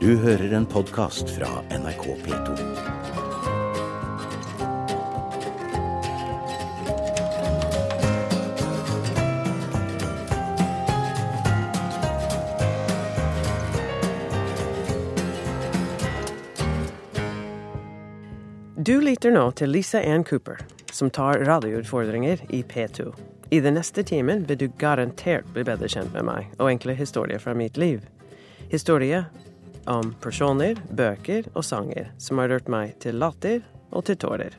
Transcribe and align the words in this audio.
Du 0.00 0.16
hører 0.16 0.52
en 0.52 0.66
podkast 0.66 1.30
fra 1.30 1.46
NRK 1.78 2.04
P2. 2.24 2.52
Du 18.76 19.00
lytter 19.00 19.34
nå 19.34 19.50
til 19.50 19.74
Lisa 19.74 19.98
Ann 19.98 20.22
Cooper, 20.24 20.62
som 20.92 21.10
tar 21.10 21.42
radioutfordringer 21.42 22.38
i 22.48 22.62
P2. 22.62 23.10
I 23.50 23.60
den 23.60 23.74
neste 23.74 24.06
timen 24.06 24.46
vil 24.46 24.62
du 24.62 24.68
garantert 24.78 25.50
bli 25.50 25.66
bedre 25.66 25.90
kjent 25.90 26.14
med 26.14 26.30
meg 26.30 26.54
og 26.60 26.70
enkle 26.70 26.94
historier 26.94 27.42
fra 27.42 27.58
mitt 27.58 27.76
liv. 27.76 28.06
Historier 28.70 29.26
om 29.88 30.14
personer, 30.22 30.78
bøker 30.90 31.48
og 31.54 31.64
sanger 31.64 32.12
som 32.20 32.38
har 32.38 32.52
rørt 32.52 32.68
meg 32.68 32.96
til 33.02 33.18
latter 33.20 33.62
og 33.90 34.04
til 34.08 34.18
tårer. 34.20 34.56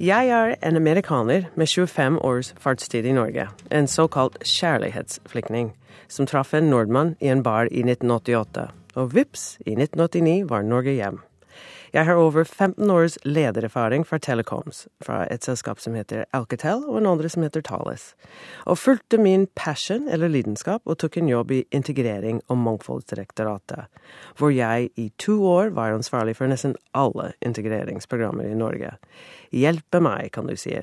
Jeg 0.00 0.30
er 0.32 0.54
en 0.64 0.78
amerikaner 0.80 1.50
med 1.60 1.68
25 1.68 2.18
års 2.24 2.54
fartstid 2.56 3.04
i 3.04 3.12
Norge, 3.12 3.50
en 3.70 3.88
såkalt 3.88 4.38
kjærlighetsflyktning, 4.40 5.74
som 6.08 6.26
traff 6.26 6.54
en 6.54 6.70
nordmann 6.70 7.16
i 7.20 7.28
en 7.28 7.42
bar 7.44 7.68
i 7.68 7.82
1988, 7.84 8.70
og 8.96 9.12
vips, 9.14 9.58
i 9.66 9.76
1989 9.76 10.48
var 10.48 10.64
Norge 10.64 10.96
hjem. 10.96 11.20
Jeg 11.90 12.06
har 12.06 12.14
over 12.14 12.44
15 12.44 12.90
års 12.90 13.16
ledererfaring 13.24 14.04
fra 14.06 14.18
Telecoms, 14.22 14.84
fra 15.02 15.24
et 15.26 15.42
selskap 15.42 15.80
som 15.82 15.96
heter 15.98 16.22
Alcatel, 16.36 16.84
og 16.86 17.00
en 17.00 17.08
andre 17.10 17.30
som 17.32 17.42
heter 17.42 17.64
Thales, 17.66 18.12
og 18.62 18.78
fulgte 18.78 19.18
min 19.18 19.48
passion, 19.58 20.06
eller 20.08 20.30
lidenskap, 20.30 20.84
og 20.86 21.00
tok 21.02 21.18
en 21.18 21.32
jobb 21.32 21.50
i 21.56 21.64
integrering 21.74 22.38
og 22.46 22.60
mangfoldsdirektoratet, 22.62 23.90
hvor 24.38 24.54
jeg 24.54 24.92
i 24.94 25.08
to 25.18 25.40
år 25.50 25.74
var 25.74 25.96
ansvarlig 25.96 26.36
for 26.38 26.50
nesten 26.50 26.76
alle 26.94 27.32
integreringsprogrammer 27.42 28.46
i 28.46 28.54
Norge. 28.58 28.94
Hjelpe 29.50 29.98
meg, 30.04 30.30
kan 30.36 30.46
du 30.46 30.54
si. 30.54 30.78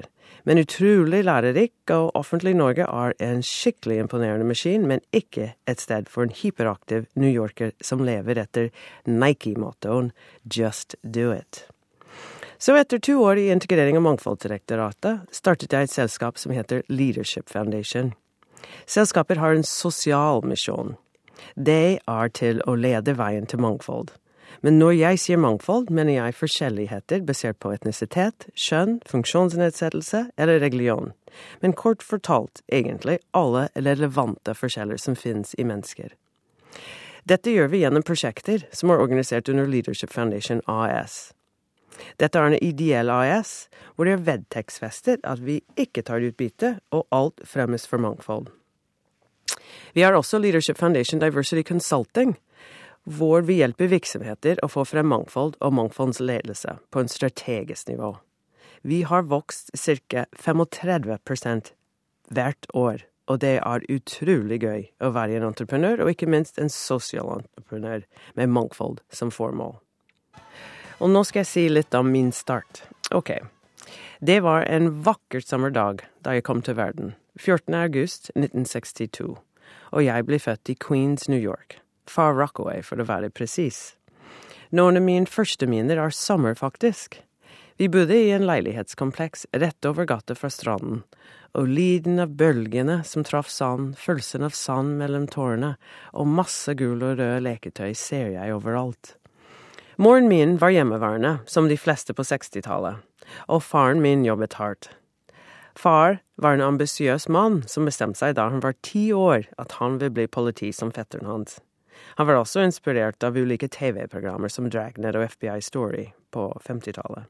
Men 0.48 0.62
utrolig 0.62 1.24
lærerik, 1.28 1.74
og 1.92 2.16
Offentlig 2.16 2.54
Norge 2.56 2.86
er 2.88 3.16
en 3.20 3.42
skikkelig 3.44 3.98
imponerende 4.00 4.48
maskin, 4.48 4.86
men 4.88 5.04
ikke 5.12 5.54
et 5.68 5.82
sted 5.84 6.08
for 6.08 6.24
en 6.24 6.32
hyperaktiv 6.32 7.08
New 7.16 7.32
Yorker 7.32 7.74
som 7.84 8.04
lever 8.08 8.40
etter 8.40 8.70
Nike-mottoen 9.06 10.14
Just 10.48 10.96
do 11.04 11.34
it. 11.36 11.66
Så 12.58 12.78
etter 12.80 12.98
to 12.98 13.20
år 13.22 13.38
i 13.38 13.50
integrering 13.54 14.00
og 14.00 14.06
mangfoldsdirektoratet 14.08 15.28
startet 15.36 15.74
jeg 15.74 15.90
et 15.90 15.94
selskap 15.94 16.40
som 16.42 16.56
heter 16.56 16.82
Leadership 16.90 17.52
Foundation. 17.52 18.14
Selskaper 18.88 19.38
har 19.38 19.54
en 19.54 19.68
sosial 19.68 20.42
misjon. 20.48 20.96
Det 21.54 22.00
er 22.02 22.32
til 22.34 22.64
å 22.66 22.74
lede 22.80 23.14
veien 23.20 23.46
til 23.46 23.62
mangfold. 23.62 24.10
Men 24.62 24.80
når 24.80 24.96
jeg 24.98 25.22
sier 25.22 25.40
mangfold, 25.42 25.92
mener 25.94 26.18
jeg 26.18 26.36
forskjelligheter 26.40 27.24
basert 27.28 27.60
på 27.62 27.72
etnisitet, 27.76 28.48
kjønn, 28.58 28.98
funksjonsnedsettelse 29.10 30.28
eller 30.38 30.62
religion. 30.64 31.12
Men 31.62 31.76
kort 31.78 32.06
fortalt 32.06 32.64
egentlig 32.72 33.20
alle 33.38 33.68
relevante 33.76 34.56
forskjeller 34.58 34.98
som 35.02 35.18
finnes 35.20 35.54
i 35.58 35.68
mennesker. 35.68 36.16
Dette 37.28 37.52
gjør 37.52 37.68
vi 37.74 37.82
gjennom 37.84 38.06
prosjekter 38.08 38.64
som 38.72 38.94
er 38.94 39.02
organisert 39.04 39.50
under 39.52 39.68
Leadership 39.68 40.14
Foundation 40.14 40.62
AS. 40.72 41.34
Dette 42.22 42.40
er 42.40 42.54
en 42.54 42.64
ideell 42.64 43.10
AS, 43.12 43.68
hvor 43.96 44.08
det 44.08 44.16
er 44.16 44.26
vedtektsfestet 44.30 45.26
at 45.28 45.42
vi 45.44 45.60
ikke 45.76 46.06
tar 46.08 46.24
utbytte, 46.24 46.78
og 46.94 47.08
alt 47.12 47.42
fremmes 47.44 47.88
for 47.90 48.02
mangfold. 48.02 48.48
Vi 49.94 50.06
har 50.06 50.16
også 50.16 50.40
Leadership 50.40 50.78
Foundation 50.78 51.20
Diversity 51.20 51.64
Consulting, 51.68 52.38
hvor 53.08 53.46
vi 53.48 53.62
hjelper 53.62 53.88
virksomheter 53.92 54.60
å 54.64 54.70
få 54.72 54.84
frem 54.88 55.08
mangfold 55.08 55.56
og 55.64 55.76
mangfoldsledelse 55.80 56.78
på 56.92 57.04
en 57.04 57.12
strategisk 57.12 57.88
nivå. 57.88 58.18
Vi 58.84 59.02
har 59.08 59.28
vokst 59.32 59.72
ca. 59.74 60.26
35% 60.36 61.72
hvert 62.36 62.68
år, 62.76 63.06
og 63.28 63.40
det 63.44 63.58
er 63.64 63.88
utrolig 63.92 64.60
gøy 64.64 64.86
å 65.00 65.12
være 65.16 65.40
en 65.40 65.48
entreprenør, 65.50 66.04
og 66.04 66.12
ikke 66.14 66.30
minst 66.30 66.60
en 66.60 66.72
sosial 66.72 67.32
entreprenør 67.40 68.04
med 68.36 68.52
mangfold 68.52 69.00
som 69.10 69.32
formål. 69.32 69.78
Og 71.00 71.12
nå 71.14 71.24
skal 71.28 71.44
jeg 71.44 71.52
si 71.52 71.66
litt 71.70 71.96
om 71.96 72.12
min 72.12 72.32
start. 72.36 72.84
Ok. 73.16 73.38
Det 74.20 74.40
var 74.44 74.66
en 74.66 74.90
vakker 75.06 75.46
sommerdag 75.46 76.04
da 76.26 76.36
jeg 76.36 76.48
kom 76.48 76.64
til 76.66 76.76
verden. 76.80 77.16
14. 77.38 77.74
august 77.78 78.32
1962. 78.36 79.38
Og 79.94 80.04
jeg 80.04 80.26
ble 80.26 80.40
født 80.42 80.74
i 80.74 80.76
Queens, 80.76 81.30
New 81.30 81.40
York. 81.40 81.80
Far 82.10 82.36
Rockaway, 82.38 82.82
for 82.82 83.00
å 83.00 83.08
være 83.08 83.30
presis. 83.30 83.96
Noen 84.76 85.00
av 85.00 85.06
mine 85.06 85.30
første 85.30 85.68
minner 85.70 86.00
er 86.02 86.12
sommer, 86.16 86.56
faktisk. 86.56 87.22
Vi 87.78 87.88
bodde 87.94 88.16
i 88.18 88.32
en 88.34 88.48
leilighetskompleks 88.48 89.46
rett 89.62 89.86
over 89.86 90.08
gata 90.10 90.36
fra 90.36 90.50
stranden, 90.50 91.04
og 91.54 91.70
lyden 91.70 92.18
av 92.20 92.34
bølgene 92.40 93.04
som 93.06 93.24
traff 93.26 93.52
sand, 93.54 93.94
følelsen 94.02 94.48
av 94.48 94.56
sand 94.58 94.98
mellom 94.98 95.28
tårene, 95.30 95.76
og 96.18 96.32
masse 96.40 96.74
gul 96.80 97.04
og 97.06 97.20
rød 97.22 97.46
leketøy 97.46 97.94
ser 97.94 98.34
jeg 98.34 98.56
overalt. 98.56 99.14
Moren 99.98 100.28
min 100.30 100.58
var 100.62 100.74
hjemmeværende, 100.74 101.40
som 101.46 101.70
de 101.70 101.78
fleste 101.78 102.14
på 102.18 102.26
60-tallet, 102.26 103.00
og 103.48 103.64
faren 103.66 104.02
min 104.02 104.26
jobbet 104.26 104.58
hardt. 104.58 104.92
Far 105.78 106.20
var 106.42 106.58
en 106.58 106.66
ambisiøs 106.66 107.28
mann 107.30 107.62
som 107.70 107.86
bestemte 107.86 108.18
seg 108.18 108.36
da 108.38 108.48
han 108.50 108.64
var 108.66 108.74
ti 108.86 109.12
år 109.14 109.46
at 109.62 109.78
han 109.78 110.00
ville 110.02 110.16
bli 110.18 110.28
politi 110.28 110.72
som 110.74 110.90
fetteren 110.94 111.30
hans. 111.30 111.60
Han 112.18 112.28
var 112.28 112.40
også 112.40 112.64
inspirert 112.66 113.22
av 113.24 113.38
ulike 113.38 113.68
TV-programmer 113.70 114.50
som 114.50 114.70
Dragnet 114.74 115.14
og 115.18 115.28
FBI 115.36 115.60
Story 115.62 116.08
på 116.34 116.50
50-tallet. 116.66 117.28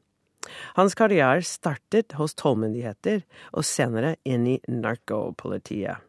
Hans 0.78 0.94
karriere 0.96 1.44
startet 1.44 2.14
hos 2.16 2.32
tollmyndigheter 2.38 3.20
og 3.52 3.66
senere 3.68 4.14
inn 4.24 4.46
i 4.48 4.56
narkopolitiet. 4.64 6.00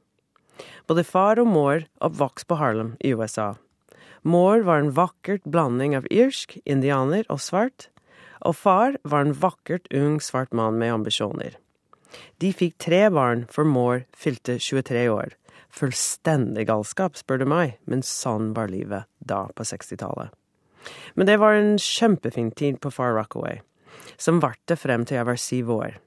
Både 0.87 1.03
far 1.07 1.39
og 1.43 1.51
mor 1.51 1.83
oppvokste 2.03 2.47
på 2.47 2.59
Harlem 2.59 2.93
i 3.03 3.11
USA. 3.11 3.53
Mor 4.23 4.63
var 4.67 4.79
en 4.79 4.93
vakkert 4.95 5.43
blanding 5.43 5.95
av 5.99 6.07
irsk, 6.11 6.57
indianer 6.63 7.27
og 7.27 7.43
svart, 7.43 7.89
og 8.47 8.55
far 8.55 8.95
var 9.03 9.27
en 9.27 9.35
vakkert 9.35 9.91
ung 9.95 10.19
svart 10.23 10.55
mann 10.55 10.79
med 10.79 10.93
ambisjoner. 10.95 11.55
De 12.39 12.51
fikk 12.55 12.77
tre 12.79 13.05
barn 13.13 13.43
før 13.51 13.67
mor 13.67 14.03
fylte 14.15 14.55
23 14.59 15.05
år, 15.11 15.35
Fullstendig 15.69 16.67
galskap, 16.69 17.17
spør 17.19 17.43
du 17.43 17.47
meg, 17.49 17.77
men 17.85 18.03
sånn 18.05 18.53
var 18.57 18.71
livet 18.71 19.07
da, 19.19 19.45
på 19.53 19.65
60-tallet. 19.67 20.33
Men 21.13 21.27
det 21.29 21.37
var 21.41 21.57
en 21.57 21.75
kjempefin 21.81 22.51
tid 22.57 22.79
på 22.81 22.91
Far 22.93 23.13
Rockaway, 23.17 23.59
som 24.17 24.41
varte 24.43 24.77
frem 24.79 25.05
til 25.05 25.19
jeg 25.19 25.29
var 25.29 25.41
syv 25.41 25.73
år. 25.75 25.97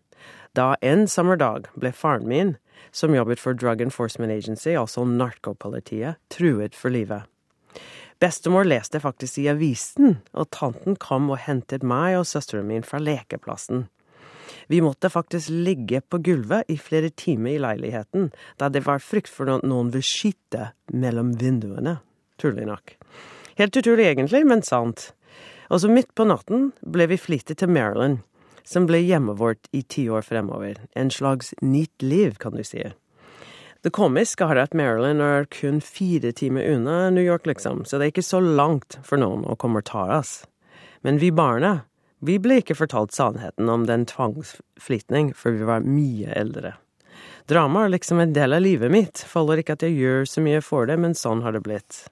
Da 0.57 0.75
en 0.85 1.07
sommerdag 1.09 1.71
ble 1.81 1.93
faren 1.97 2.29
min, 2.29 2.57
som 2.93 3.15
jobbet 3.15 3.41
for 3.41 3.57
Drug 3.57 3.81
Enforcement 3.81 4.33
Agency, 4.33 4.75
altså 4.77 5.05
narkopolitiet, 5.09 6.21
truet 6.33 6.77
for 6.77 6.93
livet. 6.93 7.25
Bestemor 8.23 8.67
leste 8.69 9.01
faktisk 9.03 9.41
i 9.43 9.49
avisen, 9.51 10.19
og 10.37 10.51
tanten 10.55 10.99
kom 11.01 11.31
og 11.33 11.41
hentet 11.47 11.83
meg 11.83 12.21
og 12.21 12.29
søsteren 12.29 12.69
min 12.69 12.85
fra 12.87 13.01
lekeplassen. 13.03 13.89
Vi 14.69 14.81
måtte 14.85 15.11
faktisk 15.13 15.53
ligge 15.53 16.01
på 16.01 16.21
gulvet 16.25 16.71
i 16.71 16.79
flere 16.79 17.11
timer 17.11 17.55
i 17.55 17.63
leiligheten, 17.63 18.31
da 18.59 18.69
det 18.73 18.85
var 18.87 19.03
frykt 19.05 19.33
for 19.33 19.51
at 19.53 19.67
noen 19.67 19.93
ville 19.93 20.07
skyte 20.07 20.71
mellom 20.93 21.35
vinduene. 21.41 21.99
Turlig 22.41 22.67
nok. 22.69 22.97
Helt 23.59 23.77
utrolig 23.77 24.09
egentlig, 24.09 24.45
men 24.49 24.65
sant. 24.67 25.13
Og 25.73 25.83
så 25.83 25.89
midt 25.89 26.15
på 26.17 26.27
natten 26.29 26.71
ble 26.85 27.07
vi 27.13 27.21
flyttet 27.21 27.61
til 27.63 27.71
Maryland, 27.73 28.21
som 28.65 28.87
ble 28.89 29.01
hjemmet 29.03 29.39
vårt 29.41 29.71
i 29.73 29.83
ti 29.83 30.09
år 30.11 30.25
fremover. 30.27 30.81
En 30.95 31.11
slags 31.11 31.55
nytt 31.63 32.03
liv, 32.03 32.37
kan 32.41 32.57
du 32.57 32.65
si. 32.67 32.83
Det 33.83 33.91
komiske 33.91 34.47
er 34.47 34.61
at 34.63 34.77
Maryland 34.79 35.23
er 35.25 35.49
kun 35.51 35.81
fire 35.83 36.31
timer 36.33 36.69
unna 36.71 37.11
New 37.11 37.25
York, 37.25 37.49
liksom, 37.51 37.83
så 37.85 37.99
det 37.99 38.07
er 38.07 38.13
ikke 38.15 38.23
så 38.23 38.39
langt 38.39 39.01
for 39.03 39.19
noen 39.19 39.43
å 39.43 39.57
komme 39.59 39.83
og 39.83 39.89
ta 39.91 40.05
oss. 40.21 40.45
Men 41.03 41.19
vi 41.19 41.33
barna, 41.35 41.81
vi 42.23 42.39
ble 42.39 42.61
ikke 42.63 42.79
fortalt 42.79 43.15
sannheten 43.17 43.69
om 43.69 43.85
den 43.89 44.07
tvangsflytning 44.07 45.33
før 45.35 45.59
vi 45.59 45.69
var 45.69 45.87
mye 45.87 46.31
eldre. 46.39 46.77
Drama 47.51 47.85
er 47.85 47.97
liksom 47.97 48.21
en 48.23 48.35
del 48.37 48.55
av 48.55 48.63
livet 48.63 48.93
mitt, 48.95 49.25
faller 49.27 49.59
ikke 49.59 49.75
at 49.75 49.83
jeg 49.83 49.99
gjør 49.99 50.29
så 50.31 50.45
mye 50.45 50.61
for 50.63 50.87
det, 50.87 50.99
men 51.03 51.17
sånn 51.19 51.43
har 51.43 51.57
det 51.57 51.65
blitt. 51.67 52.05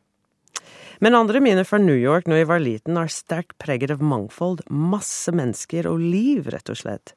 Men 1.00 1.14
andre 1.16 1.40
minner 1.40 1.64
fra 1.64 1.78
New 1.80 1.96
York 1.96 2.26
når 2.28 2.42
jeg 2.42 2.48
var 2.50 2.60
liten, 2.60 2.98
er 2.98 3.12
sterkt 3.14 3.54
preget 3.62 3.94
av 3.94 4.02
mangfold, 4.04 4.64
masse 4.68 5.32
mennesker 5.32 5.86
og 5.88 6.02
liv, 6.02 6.50
rett 6.52 6.68
og 6.68 6.80
slett. 6.82 7.14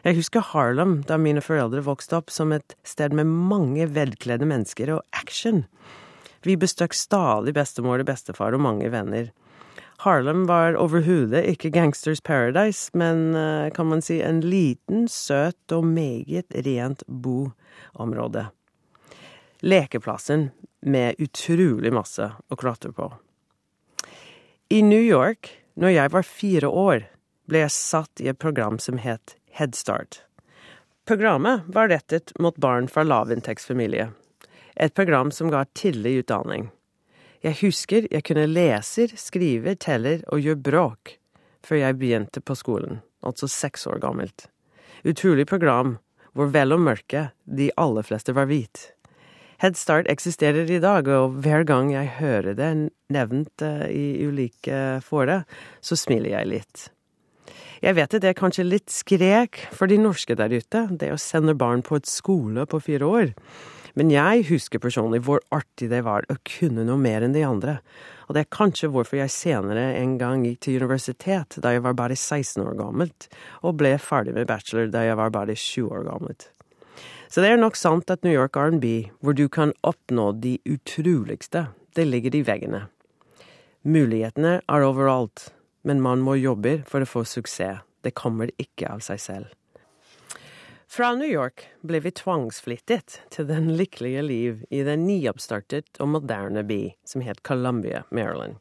Jeg 0.00 0.16
husker 0.16 0.46
Harlem 0.54 1.02
da 1.06 1.18
mine 1.20 1.42
foreldre 1.44 1.84
vokste 1.84 2.16
opp 2.16 2.32
som 2.32 2.54
et 2.56 2.74
sted 2.88 3.12
med 3.14 3.28
mange 3.28 3.84
velkledde 3.92 4.48
mennesker 4.48 4.94
og 4.96 5.04
action. 5.12 5.66
Vi 6.42 6.56
bestøkk 6.56 6.96
stadig 6.96 7.52
bestemor 7.54 8.00
og 8.00 8.08
bestefar 8.08 8.56
og 8.56 8.64
mange 8.64 8.88
venner. 8.90 9.28
Harlem 10.00 10.46
var 10.48 10.78
overhodet 10.80 11.42
ikke 11.44 11.68
Gangsters 11.74 12.22
Paradise, 12.24 12.88
men 12.96 13.34
eh, 13.36 13.68
kan 13.76 13.90
man 13.90 14.00
si 14.00 14.22
en 14.24 14.40
liten, 14.40 15.04
søt 15.12 15.74
og 15.76 15.84
meget 15.84 16.48
rent 16.64 17.04
boområde. 17.06 18.46
Lekeplassen 19.60 20.48
med 20.80 21.20
utrolig 21.20 21.92
masse 21.92 22.30
å 22.32 22.56
klatre 22.56 22.94
på. 22.96 23.10
I 24.72 24.80
New 24.86 25.04
York, 25.04 25.52
når 25.76 25.92
jeg 25.98 26.14
var 26.16 26.28
fire 26.30 26.72
år, 26.72 27.06
ble 27.50 27.66
jeg 27.66 27.76
satt 27.76 28.24
i 28.24 28.32
et 28.32 28.40
program 28.40 28.80
som 28.80 28.96
het 29.04 29.36
Head 29.52 29.76
Start. 29.76 30.22
Programmet 31.04 31.68
var 31.68 31.92
rettet 31.92 32.32
mot 32.40 32.56
barn 32.56 32.88
fra 32.88 33.04
lavinntektsfamilie. 33.04 34.08
Et 34.80 34.94
program 34.94 35.28
som 35.34 35.52
ga 35.52 35.66
tidlig 35.76 36.22
utdanning. 36.22 36.70
Jeg 37.40 37.56
husker 37.62 38.04
jeg 38.12 38.24
kunne 38.28 38.44
leser, 38.50 39.14
skrive, 39.16 39.72
teller 39.80 40.20
og 40.28 40.44
gjøre 40.44 40.60
bråk 40.60 41.16
før 41.64 41.78
jeg 41.80 41.96
begynte 42.00 42.40
på 42.44 42.56
skolen, 42.56 43.00
altså 43.24 43.48
seks 43.48 43.86
år 43.88 44.00
gammelt. 44.02 44.46
Utrolig 45.08 45.46
program, 45.48 45.98
hvor 46.36 46.52
vel 46.52 46.76
og 46.76 46.82
mørke 46.84 47.30
de 47.44 47.70
aller 47.80 48.04
fleste 48.04 48.34
var 48.36 48.48
hvit. 48.50 48.90
Head 49.60 49.76
Start 49.76 50.08
eksisterer 50.08 50.68
i 50.72 50.80
dag, 50.80 51.08
og 51.08 51.40
hver 51.44 51.66
gang 51.68 51.90
jeg 51.92 52.14
hører 52.20 52.56
det 52.56 52.70
nevnt 53.12 53.64
eh, 53.64 53.88
i 53.92 54.06
ulike 54.24 55.00
fora, 55.04 55.42
så 55.84 55.96
smiler 56.00 56.32
jeg 56.32 56.48
litt. 56.48 56.86
Jeg 57.80 57.96
vet 57.96 58.16
det 58.20 58.30
er 58.30 58.36
kanskje 58.36 58.64
litt 58.68 58.92
skrek 58.92 59.62
for 59.72 59.88
de 59.88 59.96
norske 60.00 60.36
der 60.36 60.52
ute, 60.52 60.86
det 60.92 61.12
å 61.12 61.20
sende 61.20 61.56
barn 61.56 61.84
på 61.84 61.96
et 62.00 62.08
skole 62.08 62.64
på 62.68 62.80
fire 62.84 63.08
år. 63.08 63.34
Men 63.98 64.12
jeg 64.12 64.46
husker 64.50 64.82
personlig 64.82 65.22
hvor 65.26 65.42
artig 65.54 65.90
det 65.90 66.02
var 66.06 66.26
å 66.30 66.38
kunne 66.46 66.84
noe 66.86 67.00
mer 67.00 67.26
enn 67.26 67.34
de 67.34 67.42
andre. 67.46 67.78
Og 68.28 68.36
det 68.36 68.44
er 68.44 68.54
kanskje 68.54 68.90
hvorfor 68.94 69.18
jeg 69.18 69.34
senere 69.34 69.88
en 69.98 70.16
gang 70.20 70.44
gikk 70.46 70.60
til 70.66 70.84
universitet 70.84 71.58
da 71.62 71.74
jeg 71.74 71.82
var 71.86 71.98
bare 71.98 72.18
16 72.18 72.62
år 72.62 72.78
gammelt, 72.78 73.26
og 73.66 73.80
ble 73.80 73.96
ferdig 73.98 74.36
med 74.36 74.48
bachelor 74.50 74.90
da 74.92 75.02
jeg 75.08 75.18
var 75.18 75.34
bare 75.34 75.56
20 75.58 75.90
år 75.90 76.06
gammelt. 76.06 76.48
Så 77.30 77.42
det 77.42 77.52
er 77.52 77.60
nok 77.60 77.78
sant 77.78 78.10
at 78.10 78.24
New 78.26 78.34
York 78.34 78.56
R&B, 78.58 79.10
hvor 79.22 79.36
du 79.38 79.46
kan 79.48 79.74
oppnå 79.86 80.32
de 80.42 80.56
utroligste, 80.66 81.68
det 81.94 82.06
ligger 82.06 82.34
i 82.34 82.42
veggene. 82.46 82.84
Mulighetene 83.86 84.58
er 84.66 84.86
overalt, 84.86 85.48
men 85.86 86.02
man 86.02 86.22
må 86.26 86.34
jobbe 86.38 86.80
for 86.90 87.02
å 87.02 87.08
få 87.08 87.24
suksess. 87.26 87.86
Det 88.00 88.14
kommer 88.16 88.48
ikke 88.56 88.88
av 88.88 89.02
seg 89.04 89.20
selv. 89.20 89.59
Fra 90.90 91.12
New 91.14 91.28
York 91.30 91.68
ble 91.86 92.00
vi 92.02 92.10
tvangsflyttet 92.10 93.20
til 93.30 93.46
den 93.46 93.68
lykkelige 93.78 94.22
liv 94.26 94.62
i 94.74 94.80
den 94.82 95.04
nyoppstartet 95.06 96.00
og 96.02 96.08
moderne 96.16 96.64
by 96.66 96.80
som 97.06 97.22
het 97.22 97.44
Columbia, 97.46 98.00
Maryland. 98.10 98.56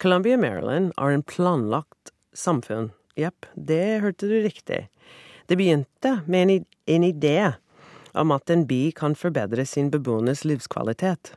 Columbia, 0.00 0.38
Maryland 0.40 0.94
er 0.96 1.12
en 1.12 1.22
planlagt 1.22 2.14
samfunn. 2.32 2.94
Jepp, 3.20 3.44
det 3.54 4.00
hørte 4.00 4.30
du 4.30 4.38
riktig. 4.40 4.86
Det 5.44 5.58
begynte 5.60 6.14
med 6.24 6.48
en, 6.48 6.64
en 6.86 7.04
idé 7.04 7.52
om 8.14 8.32
at 8.32 8.48
en 8.48 8.64
by 8.64 8.88
kan 8.96 9.12
forbedre 9.12 9.66
sin 9.68 9.90
beboernes 9.92 10.46
livskvalitet. 10.48 11.34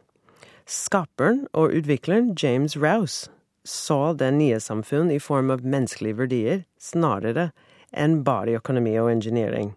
Skaperen 0.64 1.50
og 1.52 1.76
utvikleren 1.82 2.32
James 2.40 2.78
Rouse 2.80 3.28
så 3.68 4.14
den 4.16 4.40
nye 4.40 4.62
samfunn 4.64 5.12
i 5.12 5.20
form 5.20 5.52
av 5.52 5.68
menneskelige 5.68 6.20
verdier 6.22 6.64
snarere 6.80 7.50
enn 7.92 8.22
bare 8.24 8.56
økonomi 8.62 8.96
og 9.04 9.12
engineering. 9.12 9.76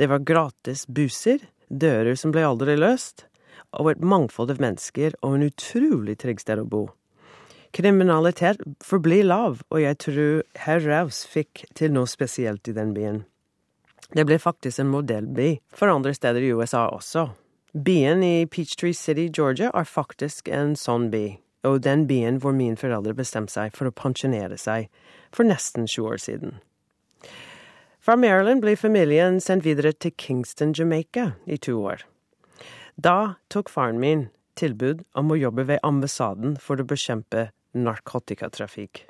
Det 0.00 0.06
var 0.08 0.22
gratis 0.24 0.86
buser, 0.88 1.42
dører 1.68 2.14
som 2.16 2.32
ble 2.32 2.40
aldri 2.48 2.72
løst, 2.78 3.26
og 3.76 3.90
et 3.90 4.00
mangfold 4.00 4.54
av 4.54 4.62
mennesker 4.62 5.12
og 5.20 5.34
en 5.36 5.44
utrolig 5.50 6.14
trygg 6.22 6.40
sted 6.40 6.62
å 6.62 6.64
bo. 6.64 6.86
Kriminalitet 7.76 8.62
forblir 8.80 9.26
lav, 9.28 9.60
og 9.68 9.82
jeg 9.82 9.98
tror 10.00 10.40
herr 10.64 10.80
Raus 10.86 11.20
fikk 11.28 11.66
til 11.76 11.92
noe 11.92 12.08
spesielt 12.08 12.70
i 12.72 12.74
den 12.78 12.94
byen. 12.96 13.20
Det 14.16 14.24
ble 14.24 14.40
faktisk 14.40 14.80
en 14.80 14.88
modellby 14.88 15.50
for 15.76 15.92
andre 15.92 16.16
steder 16.16 16.48
i 16.48 16.54
USA 16.56 16.86
også. 16.88 17.28
Byen 17.76 18.24
i 18.24 18.48
Peachtree 18.48 18.96
City, 18.96 19.28
Georgia 19.28 19.68
er 19.68 19.84
faktisk 19.84 20.48
en 20.48 20.72
sånn 20.80 21.10
by, 21.12 21.26
og 21.68 21.84
den 21.84 22.08
byen 22.08 22.40
hvor 22.40 22.56
mine 22.56 22.80
foreldre 22.80 23.12
bestemte 23.20 23.52
seg 23.52 23.76
for 23.76 23.92
å 23.92 23.94
pensjonere 23.94 24.56
seg 24.56 24.88
for 25.28 25.44
nesten 25.44 25.84
20 25.84 26.08
år 26.08 26.24
siden. 26.24 26.58
Fra 28.00 28.16
Maryland 28.16 28.62
ble 28.64 28.72
familien 28.80 29.42
sendt 29.44 29.66
videre 29.66 29.92
til 29.92 30.14
Kingston, 30.16 30.72
Jamaica 30.72 31.34
i 31.44 31.58
to 31.60 31.74
år. 31.84 32.06
Da 32.96 33.36
tok 33.52 33.68
faren 33.68 34.00
min 34.00 34.28
tilbud 34.56 35.02
om 35.12 35.28
å 35.28 35.36
jobbe 35.36 35.66
ved 35.68 35.82
ambassaden 35.84 36.54
for 36.60 36.80
å 36.80 36.86
bekjempe 36.88 37.50
narkotikatrafikk. 37.76 39.04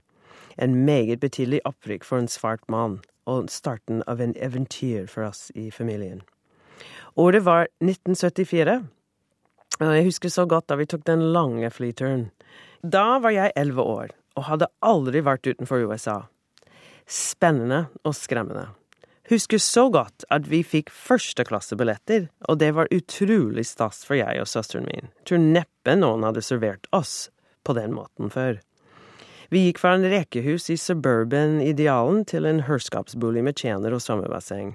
En 0.58 0.82
meget 0.84 1.22
betydelig 1.22 1.60
opprykk 1.70 2.06
for 2.08 2.18
en 2.18 2.30
svart 2.30 2.66
mann 2.66 2.98
og 3.30 3.46
starten 3.54 4.02
av 4.10 4.20
en 4.20 4.34
eventyr 4.34 5.06
for 5.06 5.28
oss 5.28 5.52
i 5.54 5.68
familien. 5.70 6.24
Året 7.14 7.46
var 7.46 7.68
1974. 7.78 8.80
og 9.78 9.94
Jeg 9.94 10.08
husker 10.10 10.34
så 10.34 10.48
godt 10.50 10.66
da 10.66 10.80
vi 10.82 10.88
tok 10.90 11.06
den 11.06 11.30
lange 11.30 11.70
flyturen. 11.70 12.32
Da 12.82 13.20
var 13.22 13.30
jeg 13.30 13.54
elleve 13.54 13.86
år 13.86 14.10
og 14.34 14.50
hadde 14.50 14.70
aldri 14.82 15.22
vært 15.22 15.46
utenfor 15.46 15.86
USA. 15.86 16.24
Spennende 17.06 17.86
og 18.02 18.18
skremmende. 18.18 18.79
Husker 19.30 19.58
så 19.62 19.84
godt 19.94 20.24
at 20.34 20.48
vi 20.50 20.64
fikk 20.66 20.88
førsteklassebilletter, 20.90 22.24
og 22.50 22.58
det 22.58 22.72
var 22.74 22.90
utrolig 22.90 23.62
stas 23.68 24.02
for 24.02 24.18
jeg 24.18 24.40
og 24.42 24.48
søsteren 24.50 24.88
min. 24.88 25.12
Tror 25.22 25.38
neppe 25.38 25.94
noen 25.94 26.26
hadde 26.26 26.42
servert 26.42 26.88
oss 26.90 27.28
på 27.62 27.76
den 27.78 27.94
måten 27.94 28.32
før. 28.34 28.58
Vi 29.54 29.68
gikk 29.68 29.78
fra 29.82 29.92
en 29.94 30.06
rekehus 30.10 30.66
i 30.74 30.76
suburban-idealen 30.78 32.24
til 32.26 32.46
en 32.46 32.64
hørskapsbolig 32.66 33.44
med 33.46 33.58
tjener 33.62 33.94
og 33.94 34.02
sommerbasseng. 34.02 34.74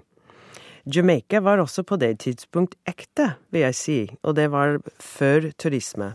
Jamaica 0.88 1.42
var 1.44 1.60
også 1.60 1.84
på 1.84 2.00
det 2.00 2.14
tidspunkt 2.24 2.78
ekte, 2.88 3.34
vil 3.52 3.66
jeg 3.66 3.76
si, 3.76 4.00
og 4.24 4.38
det 4.40 4.48
var 4.56 4.80
før 5.04 5.50
turisme. 5.60 6.14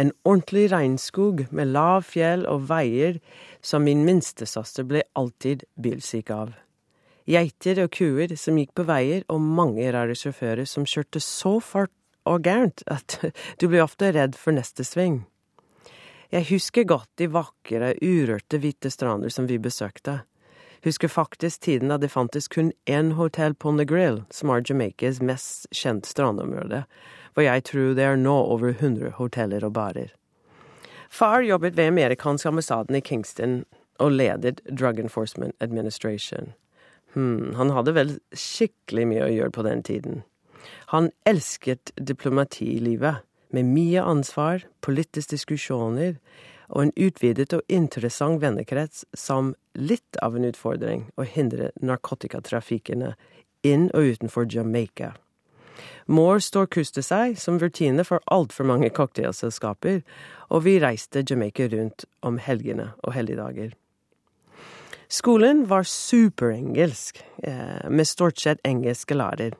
En 0.00 0.14
ordentlig 0.24 0.70
regnskog 0.72 1.44
med 1.50 1.74
lav 1.76 2.08
fjell 2.08 2.46
og 2.48 2.68
veier 2.70 3.20
som 3.60 3.84
min 3.84 4.06
minstesøster 4.08 4.88
ble 4.88 5.04
alltid 5.18 5.68
bilsyk 5.76 6.32
av. 6.32 6.56
Geiter 7.28 7.82
og 7.84 7.92
kuer 7.94 8.32
som 8.38 8.58
gikk 8.58 8.72
på 8.78 8.86
veier, 8.88 9.24
og 9.28 9.40
mange 9.40 9.84
rare 9.92 10.16
sjåfører 10.16 10.68
som 10.68 10.86
kjørte 10.88 11.20
så 11.24 11.58
fart 11.60 11.92
og 12.28 12.44
gærent 12.44 12.82
at 12.90 13.18
du 13.60 13.68
blir 13.68 13.84
ofte 13.84 14.12
redd 14.14 14.38
for 14.38 14.56
neste 14.56 14.86
sving. 14.86 15.24
Jeg 16.30 16.46
husker 16.52 16.86
godt 16.86 17.10
de 17.18 17.26
vakre, 17.26 17.94
urørte 17.98 18.60
hvite 18.62 18.90
strander 18.92 19.32
som 19.34 19.48
vi 19.50 19.58
besøkte. 19.58 20.20
Husker 20.84 21.08
faktisk 21.12 21.60
tiden 21.66 21.90
da 21.90 21.98
det 21.98 22.12
fantes 22.12 22.48
kun 22.48 22.70
én 22.86 23.12
hotell 23.18 23.54
på 23.54 23.72
Negril, 23.74 24.22
som 24.30 24.50
er 24.50 24.62
Jamaicas 24.64 25.20
mest 25.20 25.66
kjente 25.74 26.08
strandområde, 26.08 26.84
hvor 27.34 27.44
jeg 27.44 27.64
tror 27.68 27.92
det 27.98 28.06
er 28.06 28.16
nå 28.16 28.36
over 28.54 28.72
100 28.78 29.18
hoteller 29.18 29.66
og 29.66 29.74
barer. 29.76 30.14
Far 31.10 31.42
jobbet 31.42 31.76
ved 31.76 31.90
amerikansk 31.90 32.46
ambassaden 32.46 32.96
i 32.96 33.00
Kingston 33.00 33.64
og 33.98 34.12
ledet 34.12 34.62
Drug 34.70 34.98
Enforcement 34.98 35.54
Administration. 35.60 36.54
Hmm, 37.14 37.54
han 37.58 37.72
hadde 37.74 37.94
vel 37.96 38.12
skikkelig 38.36 39.06
mye 39.10 39.26
å 39.26 39.32
gjøre 39.32 39.54
på 39.56 39.66
den 39.66 39.82
tiden. 39.86 40.22
Han 40.94 41.10
elsket 41.26 41.92
diplomati 41.96 42.76
i 42.76 42.82
livet 42.82 43.24
med 43.50 43.66
mye 43.66 44.02
ansvar, 44.02 44.64
politiske 44.84 45.34
diskusjoner 45.34 46.18
og 46.70 46.84
en 46.84 46.92
utvidet 46.94 47.50
og 47.56 47.64
interessant 47.72 48.38
vennekrets 48.42 49.04
som 49.16 49.54
litt 49.74 50.18
av 50.22 50.36
en 50.36 50.46
utfordring 50.46 51.08
å 51.18 51.26
hindre 51.26 51.72
narkotikatrafikkene 51.82 53.16
inn 53.66 53.88
og 53.90 54.14
utenfor 54.14 54.46
Jamaica. 54.50 55.14
Moore 56.06 56.40
står 56.44 56.68
kuste 56.74 57.02
seg 57.02 57.38
som 57.40 57.58
rutine 57.58 58.04
for 58.06 58.22
altfor 58.30 58.68
mange 58.68 58.90
cocktailselskaper, 58.94 60.02
og 60.50 60.64
vi 60.66 60.78
reiste 60.82 61.24
Jamaica 61.26 61.68
rundt 61.72 62.04
om 62.26 62.38
helgene 62.42 62.90
og 63.02 63.14
helligdager. 63.16 63.74
Skolen 65.10 65.64
var 65.66 65.82
superengelsk, 65.82 67.24
eh, 67.42 67.90
med 67.90 68.06
stort 68.06 68.38
sett 68.38 68.60
engelske 68.64 69.14
lærere. 69.14 69.56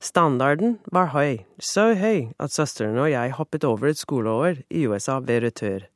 Standarden 0.00 0.78
var 0.90 1.12
høy, 1.12 1.44
så 1.60 1.94
høy 1.94 2.32
at 2.40 2.50
søsteren 2.50 2.98
og 2.98 3.10
jeg 3.12 3.36
hoppet 3.36 3.64
over 3.64 3.86
et 3.86 4.00
skoleår 4.00 4.64
i 4.68 4.88
USA 4.88 5.20
ved 5.20 5.44
retur. 5.44 5.86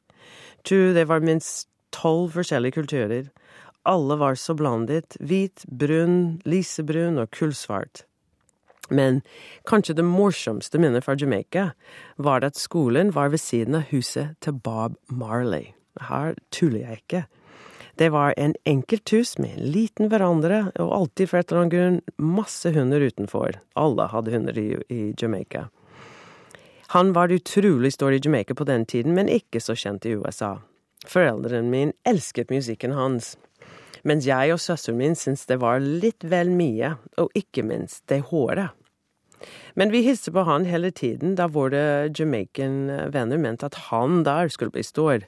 Tror 0.62 0.94
det 0.94 1.08
var 1.08 1.26
minst 1.26 1.66
tolv 1.90 2.30
forskjellige 2.36 2.78
kulturer. 2.78 3.30
Alle 3.84 4.14
var 4.16 4.34
så 4.34 4.54
blandet, 4.54 5.16
hvit, 5.18 5.66
brun, 5.66 6.40
lysebrun 6.44 7.18
og 7.18 7.32
kullsvart. 7.32 8.04
Men 8.90 9.22
kanskje 9.66 9.96
det 9.96 10.04
morsomste 10.04 10.78
minnet 10.78 11.02
fra 11.02 11.16
Jamaica 11.18 11.72
var 12.16 12.44
at 12.44 12.54
skolen 12.54 13.10
var 13.10 13.28
ved 13.28 13.42
siden 13.42 13.74
av 13.74 13.90
huset 13.90 14.36
til 14.40 14.52
Bob 14.52 14.94
Marley. 15.08 15.72
Her 16.00 16.34
tuller 16.52 16.80
jeg 16.86 17.02
ikke. 17.02 17.26
Det 17.96 18.08
var 18.10 18.34
en 18.36 18.54
enkelt 18.64 19.12
hus 19.12 19.38
med 19.38 19.54
en 19.54 19.70
liten 19.70 20.10
veranda, 20.10 20.72
og 20.82 20.92
alltid 20.96 21.30
for 21.30 21.38
et 21.38 21.52
eller 21.52 21.62
annet 21.62 21.74
grunn 21.74 22.00
masse 22.18 22.72
hunder 22.74 23.04
utenfor. 23.06 23.60
Alle 23.78 24.08
hadde 24.10 24.34
hunder 24.34 24.58
i, 24.58 24.68
i 24.90 25.14
Jamaica. 25.20 25.68
Han 26.94 27.12
var 27.14 27.32
utrolig 27.32 27.92
stor 27.92 28.12
i 28.12 28.20
Jamaica 28.22 28.54
på 28.54 28.66
den 28.66 28.86
tiden, 28.86 29.14
men 29.14 29.30
ikke 29.30 29.62
så 29.62 29.76
kjent 29.78 30.06
i 30.06 30.16
USA. 30.18 30.56
Foreldrene 31.06 31.70
mine 31.70 31.94
elsket 32.06 32.50
musikken 32.50 32.94
hans, 32.96 33.36
mens 34.04 34.26
jeg 34.28 34.52
og 34.52 34.60
søsteren 34.60 34.98
min 34.98 35.16
syntes 35.18 35.46
det 35.48 35.60
var 35.62 35.82
litt 35.82 36.24
vel 36.28 36.50
mye, 36.54 36.96
og 37.18 37.30
ikke 37.38 37.64
minst 37.66 38.04
det 38.10 38.24
håret. 38.30 38.74
Men 39.74 39.90
vi 39.92 40.04
hilste 40.06 40.32
på 40.32 40.44
han 40.46 40.64
hele 40.68 40.90
tiden, 40.94 41.34
da 41.38 41.48
våre 41.52 42.10
Jamaican 42.14 43.10
venner 43.12 43.40
mente 43.40 43.68
at 43.68 43.78
han 43.90 44.22
der 44.24 44.48
skulle 44.52 44.72
bli 44.74 44.84
stor. 44.86 45.26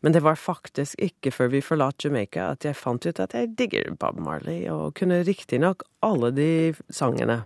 Men 0.00 0.12
det 0.12 0.22
var 0.24 0.38
faktisk 0.40 0.96
ikke 0.98 1.32
før 1.34 1.50
vi 1.52 1.60
forlot 1.64 2.04
Jamaica 2.04 2.50
at 2.54 2.64
jeg 2.64 2.78
fant 2.78 3.04
ut 3.04 3.20
at 3.20 3.34
jeg 3.36 3.52
digger 3.58 3.92
Bob 4.00 4.20
Marley, 4.20 4.64
og 4.72 4.94
kunne 4.96 5.22
riktignok 5.26 5.84
alle 6.02 6.32
de 6.32 6.50
sangene. 6.88 7.42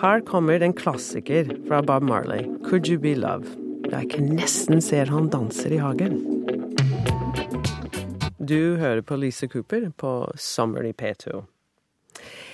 Her 0.00 0.20
kommer 0.28 0.60
en 0.60 0.76
klassiker 0.76 1.48
fra 1.68 1.80
Bob 1.82 2.02
Marley, 2.02 2.44
'Could 2.44 2.88
You 2.88 3.00
Be 3.00 3.14
Love'. 3.14 3.56
Jeg 3.90 4.10
kan 4.10 4.28
nesten 4.36 4.80
se 4.82 5.04
han 5.04 5.28
danser 5.30 5.72
i 5.72 5.78
hagen. 5.78 6.20
Du 8.38 8.76
hører 8.76 9.00
på 9.02 9.16
Lise 9.16 9.48
Cooper 9.48 9.90
på 9.96 10.32
Summer 10.36 10.84
i 10.84 10.92
P2. 10.92 11.44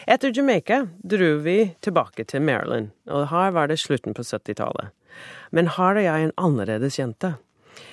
Etter 0.07 0.33
Jamaica 0.35 0.87
dro 1.03 1.37
vi 1.43 1.75
tilbake 1.81 2.25
til 2.25 2.43
Maryland, 2.43 2.91
og 3.07 3.29
her 3.29 3.51
var 3.51 3.67
det 3.67 3.79
slutten 3.79 4.15
på 4.15 4.23
70-tallet. 4.23 4.91
Men 5.51 5.69
her 5.69 5.97
er 5.97 6.07
jeg 6.07 6.25
en 6.25 6.37
annerledes 6.37 6.99
jente. 6.99 7.35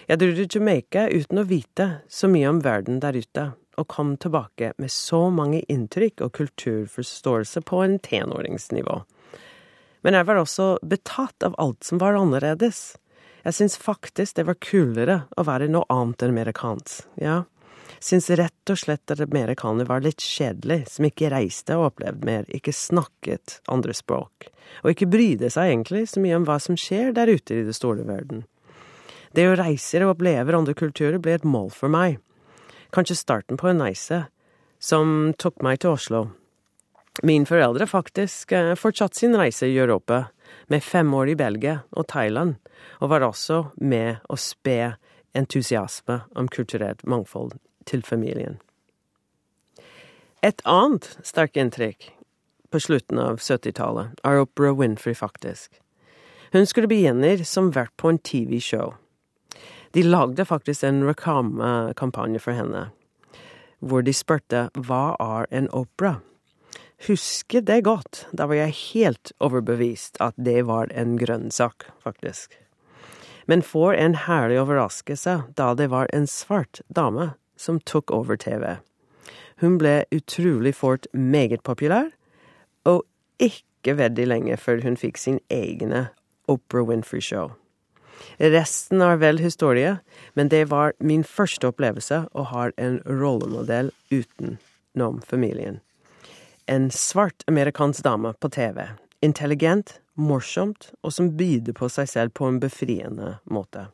Jeg 0.10 0.22
dro 0.22 0.30
til 0.36 0.48
Jamaica 0.56 1.08
uten 1.10 1.42
å 1.42 1.48
vite 1.50 1.90
så 2.10 2.30
mye 2.32 2.50
om 2.50 2.62
verden 2.66 3.02
der 3.04 3.18
ute, 3.20 3.52
og 3.80 3.88
kom 3.88 4.16
tilbake 4.18 4.74
med 4.78 4.92
så 4.92 5.30
mange 5.34 5.62
inntrykk 5.72 6.26
og 6.26 6.34
kulturforståelse 6.36 7.64
på 7.68 7.84
en 7.86 8.00
tenåringsnivå. 8.04 8.98
Men 10.02 10.16
jeg 10.16 10.28
var 10.30 10.42
også 10.42 10.68
betatt 10.82 11.44
av 11.44 11.56
alt 11.60 11.84
som 11.84 12.00
var 12.02 12.18
annerledes. 12.20 12.98
Jeg 13.44 13.56
syns 13.56 13.78
faktisk 13.80 14.36
det 14.36 14.48
var 14.48 14.60
kulere 14.64 15.22
å 15.38 15.46
være 15.48 15.70
noe 15.72 15.88
annet 15.94 16.26
enn 16.26 16.36
amerikansk, 16.36 17.08
ja. 17.24 17.44
Syns 18.00 18.30
rett 18.30 18.72
og 18.72 18.80
slett 18.80 19.12
at 19.12 19.20
amerikanere 19.24 19.90
var 19.90 20.04
litt 20.06 20.24
kjedelig, 20.24 20.86
som 20.94 21.08
ikke 21.08 21.32
reiste 21.34 21.76
og 21.76 21.90
opplevde 21.90 22.28
mer, 22.28 22.46
ikke 22.48 22.72
snakket 22.76 23.58
andre 23.72 23.96
språk, 23.98 24.48
og 24.84 24.94
ikke 24.94 25.10
brydde 25.12 25.50
seg 25.52 25.74
egentlig 25.74 26.06
så 26.12 26.24
mye 26.24 26.38
om 26.40 26.46
hva 26.48 26.60
som 26.64 26.80
skjer 26.80 27.12
der 27.18 27.32
ute 27.32 27.58
i 27.58 27.66
det 27.68 27.76
store 27.76 28.06
verden. 28.08 28.46
Det 29.36 29.46
å 29.46 29.56
reise 29.60 30.02
og 30.04 30.16
oppleve 30.16 30.58
andre 30.58 30.74
kulturer 30.78 31.20
ble 31.22 31.38
et 31.38 31.46
mål 31.46 31.70
for 31.76 31.92
meg. 31.92 32.18
Kanskje 32.96 33.20
starten 33.20 33.60
på 33.60 33.70
en 33.70 33.82
reise 33.84 34.24
som 34.82 35.34
tok 35.38 35.62
meg 35.66 35.82
til 35.84 35.94
Oslo. 35.94 36.22
Min 37.24 37.46
foreldre 37.46 37.86
faktisk 37.90 38.54
eh, 38.56 38.76
fortsatte 38.80 39.20
sin 39.20 39.36
reise 39.38 39.68
i 39.68 39.78
Europa, 39.78 40.30
med 40.68 40.84
fem 40.84 41.14
år 41.14 41.34
i 41.34 41.36
Belgia 41.38 41.82
og 41.92 42.08
Thailand, 42.10 42.56
og 43.04 43.12
var 43.12 43.26
også 43.28 43.66
med 43.78 44.24
å 44.30 44.38
spe 44.40 44.96
entusiasme 45.38 46.22
om 46.36 46.48
kulturelt 46.50 47.04
mangfold 47.06 47.58
til 47.86 48.02
familien. 48.08 48.58
Et 50.42 50.62
annet 50.64 51.06
sterkt 51.28 51.60
inntrykk 51.60 52.08
på 52.72 52.80
slutten 52.80 53.20
av 53.20 53.42
70-tallet 53.44 54.16
er 54.24 54.42
Oprah 54.42 54.78
Winfrey, 54.78 55.14
faktisk. 55.18 55.82
Hun 56.54 56.66
skulle 56.66 56.90
begynne 56.90 57.36
som 57.46 57.74
vert 57.76 57.94
på 57.98 58.10
en 58.10 58.22
TV-show. 58.22 58.96
De 59.92 60.04
lagde 60.04 60.46
faktisk 60.46 60.84
en 60.84 61.04
reklamekampanje 61.08 62.40
for 62.40 62.54
henne, 62.54 62.90
hvor 63.80 64.04
de 64.06 64.14
spurte 64.14 64.68
hva 64.78 65.16
er 65.24 65.48
en 65.56 65.70
opera? 65.74 66.20
Husker 67.08 67.64
det 67.66 67.86
godt, 67.88 68.26
da 68.36 68.46
var 68.46 68.60
jeg 68.60 68.76
helt 68.94 69.32
overbevist 69.40 70.20
at 70.22 70.36
det 70.38 70.66
var 70.68 70.92
en 70.92 71.16
grønnsak, 71.18 71.88
faktisk. 72.04 72.58
Men 73.48 73.64
for 73.66 73.96
en 73.96 74.14
herlig 74.28 74.60
overraskelse 74.62 75.40
da 75.58 75.72
det 75.74 75.88
var 75.90 76.12
en 76.14 76.28
svart 76.28 76.84
dame 76.94 77.32
som 77.58 77.80
tok 77.80 78.12
over 78.12 78.38
TV. 78.38 78.78
Hun 79.60 79.80
ble 79.80 80.04
utrolig 80.14 80.76
fort 80.76 81.08
meget 81.14 81.64
populær, 81.64 82.12
og 82.86 83.08
ikke 83.40 83.98
veldig 83.98 84.28
lenge 84.28 84.60
før 84.60 84.84
hun 84.84 85.00
fikk 85.00 85.18
sin 85.18 85.40
egne 85.50 86.10
Opera 86.48 86.84
Winfrey-show. 86.84 87.56
Resten 88.38 89.02
er 89.02 89.20
vel 89.22 89.40
historie, 89.44 89.98
men 90.34 90.50
det 90.50 90.66
var 90.72 90.94
min 91.00 91.24
første 91.24 91.70
opplevelse 91.72 92.24
å 92.32 92.48
ha 92.54 92.70
en 92.78 93.00
rollemodell 93.06 93.92
utenom 94.10 95.22
familien. 95.28 95.80
En 96.70 96.92
svart 96.94 97.44
amerikansk 97.48 98.04
dame 98.06 98.34
på 98.40 98.52
TV. 98.54 98.84
Intelligent, 99.26 100.00
morsomt, 100.14 100.92
og 101.02 101.14
som 101.16 101.32
byr 101.38 101.74
på 101.76 101.90
seg 101.90 102.10
selv 102.12 102.36
på 102.38 102.48
en 102.48 102.60
befriende 102.62 103.38
måte. 103.50 103.88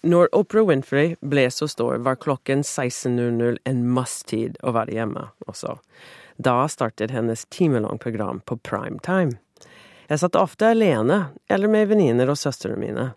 Når 0.00 0.30
Oprah 0.32 0.64
Winfrey 0.64 1.16
ble 1.20 1.44
så 1.52 1.66
stor, 1.68 1.98
var 2.00 2.16
klokken 2.16 2.62
16.00 2.64 3.58
en 3.68 3.80
masstid 3.92 4.56
å 4.64 4.72
være 4.72 4.96
hjemme 4.96 5.26
også. 5.44 5.76
Da 6.40 6.64
startet 6.72 7.12
hennes 7.12 7.44
timelang 7.52 8.00
program 8.00 8.40
på 8.48 8.56
prime 8.64 8.96
time. 9.04 9.36
Jeg 10.08 10.22
satt 10.22 10.38
ofte 10.40 10.72
alene, 10.72 11.26
eller 11.52 11.68
med 11.68 11.90
venninner 11.92 12.32
og 12.32 12.40
søstrene 12.40 12.80
mine. 12.80 13.10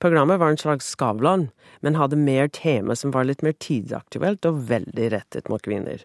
Programmet 0.00 0.40
var 0.40 0.48
en 0.48 0.58
slags 0.58 0.86
Skavlan, 0.86 1.50
men 1.80 1.94
hadde 1.94 2.16
mer 2.16 2.48
tema 2.48 2.96
som 2.96 3.12
var 3.12 3.26
litt 3.28 3.42
mer 3.44 3.52
tidsaktuelt 3.52 4.46
og 4.48 4.62
veldig 4.70 5.10
rettet 5.12 5.50
mot 5.52 5.60
kvinner. 5.62 6.00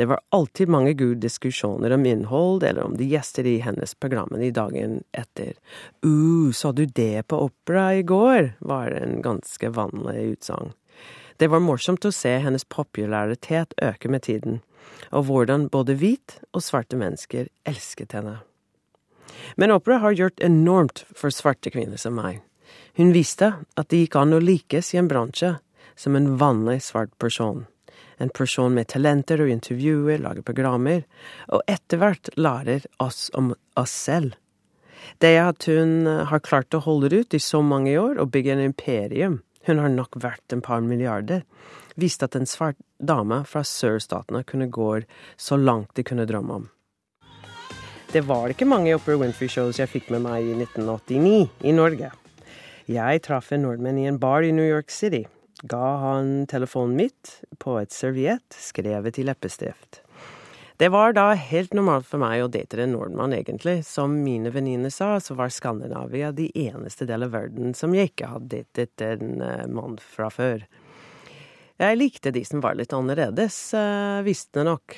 Det 0.00 0.06
var 0.08 0.22
alltid 0.32 0.68
mange 0.68 0.94
gode 0.96 1.20
diskusjoner 1.20 1.92
om 1.92 2.06
innhold, 2.06 2.62
eller 2.64 2.82
om 2.88 2.96
de 2.96 3.04
gjester 3.04 3.46
i 3.46 3.58
hennes 3.60 3.92
programmer 3.94 4.40
i 4.40 4.50
dagen 4.50 5.02
etter. 5.12 5.52
uh, 6.06 6.52
så 6.52 6.72
du 6.72 6.86
det 6.86 7.28
på 7.28 7.42
opera 7.50 7.94
i 7.94 8.02
går? 8.02 8.54
var 8.58 8.96
en 8.96 9.20
ganske 9.22 9.68
vanlig 9.68 10.16
utsagn. 10.32 10.72
Det 11.36 11.52
var 11.52 11.60
morsomt 11.60 12.08
å 12.08 12.12
se 12.12 12.32
hennes 12.40 12.64
popularitet 12.64 13.76
øke 13.82 14.08
med 14.08 14.24
tiden, 14.24 14.60
og 15.12 15.28
hvordan 15.28 15.68
både 15.68 16.00
hvit 16.00 16.40
og 16.56 16.64
svarte 16.64 16.96
mennesker 16.96 17.52
elsket 17.68 18.16
henne. 18.16 18.38
Men 19.56 19.70
opera 19.70 20.00
har 20.00 20.16
gjort 20.16 20.40
enormt 20.40 21.04
for 21.12 21.30
svarte 21.30 21.70
kvinner 21.70 22.00
som 22.00 22.16
meg. 22.16 22.40
Hun 22.98 23.14
viste 23.14 23.54
at 23.78 23.88
det 23.88 24.04
gikk 24.04 24.18
an 24.18 24.36
å 24.36 24.42
likes 24.42 24.94
i 24.94 25.00
en 25.00 25.10
bransje 25.10 25.56
som 25.98 26.16
en 26.16 26.36
vanlig 26.38 26.80
svart 26.86 27.14
person 27.18 27.66
en 28.18 28.30
person 28.34 28.74
med 28.74 28.88
talenter 28.90 29.40
og 29.42 29.50
intervjuer, 29.52 30.18
lager 30.22 30.44
programmer, 30.46 31.04
og 31.54 31.62
etter 31.70 32.00
hvert 32.02 32.30
lærer 32.36 32.86
oss 33.02 33.28
om 33.38 33.52
oss 33.78 33.94
selv. 33.94 34.34
Det 35.22 35.36
at 35.40 35.68
hun 35.70 36.06
eh, 36.10 36.24
har 36.28 36.44
klart 36.44 36.74
å 36.74 36.82
holde 36.84 37.12
ut 37.14 37.34
i 37.34 37.42
så 37.42 37.62
mange 37.62 37.94
år 37.98 38.18
og 38.18 38.32
bygge 38.34 38.56
en 38.56 38.64
imperium, 38.66 39.38
hun 39.68 39.82
har 39.82 39.92
nok 39.92 40.18
vært 40.18 40.54
en 40.54 40.64
par 40.64 40.82
milliarder, 40.82 41.44
viste 41.94 42.26
at 42.26 42.36
en 42.38 42.48
svart 42.48 42.78
dame 42.98 43.42
fra 43.46 43.62
sørstatene 43.66 44.42
kunne 44.48 44.70
gå 44.72 44.90
så 45.36 45.58
langt 45.58 45.94
de 45.94 46.04
kunne 46.06 46.26
drømme 46.26 46.60
om. 46.62 46.68
Det 48.08 48.22
var 48.24 48.48
ikke 48.50 48.66
mange 48.66 48.94
Opera 48.96 49.18
Winfrey-shows 49.20 49.78
jeg 49.78 49.90
fikk 49.92 50.08
med 50.14 50.24
meg 50.24 50.46
i 50.46 50.54
1989 50.56 51.68
i 51.68 51.74
Norge. 51.76 52.10
Jeg 52.88 53.20
traff 53.26 53.50
en 53.52 53.66
nordmenn 53.66 53.98
i 54.00 54.06
en 54.08 54.16
bar 54.16 54.40
i 54.40 54.52
New 54.56 54.64
York 54.64 54.88
City 54.88 55.26
ga 55.62 55.96
han 55.96 56.46
telefonen 56.46 56.96
mitt 56.96 57.32
på 57.58 57.78
et 57.80 57.92
serviett 57.92 58.54
skrevet 58.56 59.18
i 59.18 59.24
leppestift. 59.26 60.02
Det 60.78 60.88
var 60.94 61.12
da 61.12 61.32
helt 61.34 61.74
normalt 61.74 62.06
for 62.06 62.22
meg 62.22 62.44
å 62.44 62.50
date 62.54 62.78
en 62.78 62.92
nordmann, 62.94 63.34
egentlig. 63.34 63.80
Som 63.84 64.20
mine 64.22 64.52
venninner 64.54 64.92
sa, 64.94 65.16
så 65.20 65.34
var 65.34 65.50
Skandinavia 65.50 66.30
de 66.32 66.46
eneste 66.54 67.04
del 67.08 67.26
av 67.26 67.34
verden 67.34 67.74
som 67.74 67.96
jeg 67.96 68.12
ikke 68.12 68.30
hadde 68.30 68.62
datet 68.62 69.02
en 69.02 69.42
eh, 69.42 69.66
mann 69.66 69.98
fra 69.98 70.30
før. 70.30 70.62
Jeg 71.82 71.98
likte 71.98 72.30
de 72.34 72.44
som 72.46 72.62
var 72.62 72.78
litt 72.78 72.94
annerledes, 72.94 73.58
visste 74.26 74.58
det 74.58 74.64
nok. 74.66 74.96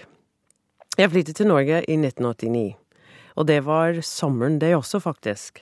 Jeg 0.97 1.12
flyttet 1.12 1.40
til 1.40 1.50
Norge 1.50 1.82
i 1.82 1.97
1989, 1.97 2.62
og 3.37 3.49
det 3.49 3.59
var 3.66 4.00
sommeren 4.04 4.56
det 4.62 4.73
også, 4.78 5.02
faktisk. 5.04 5.61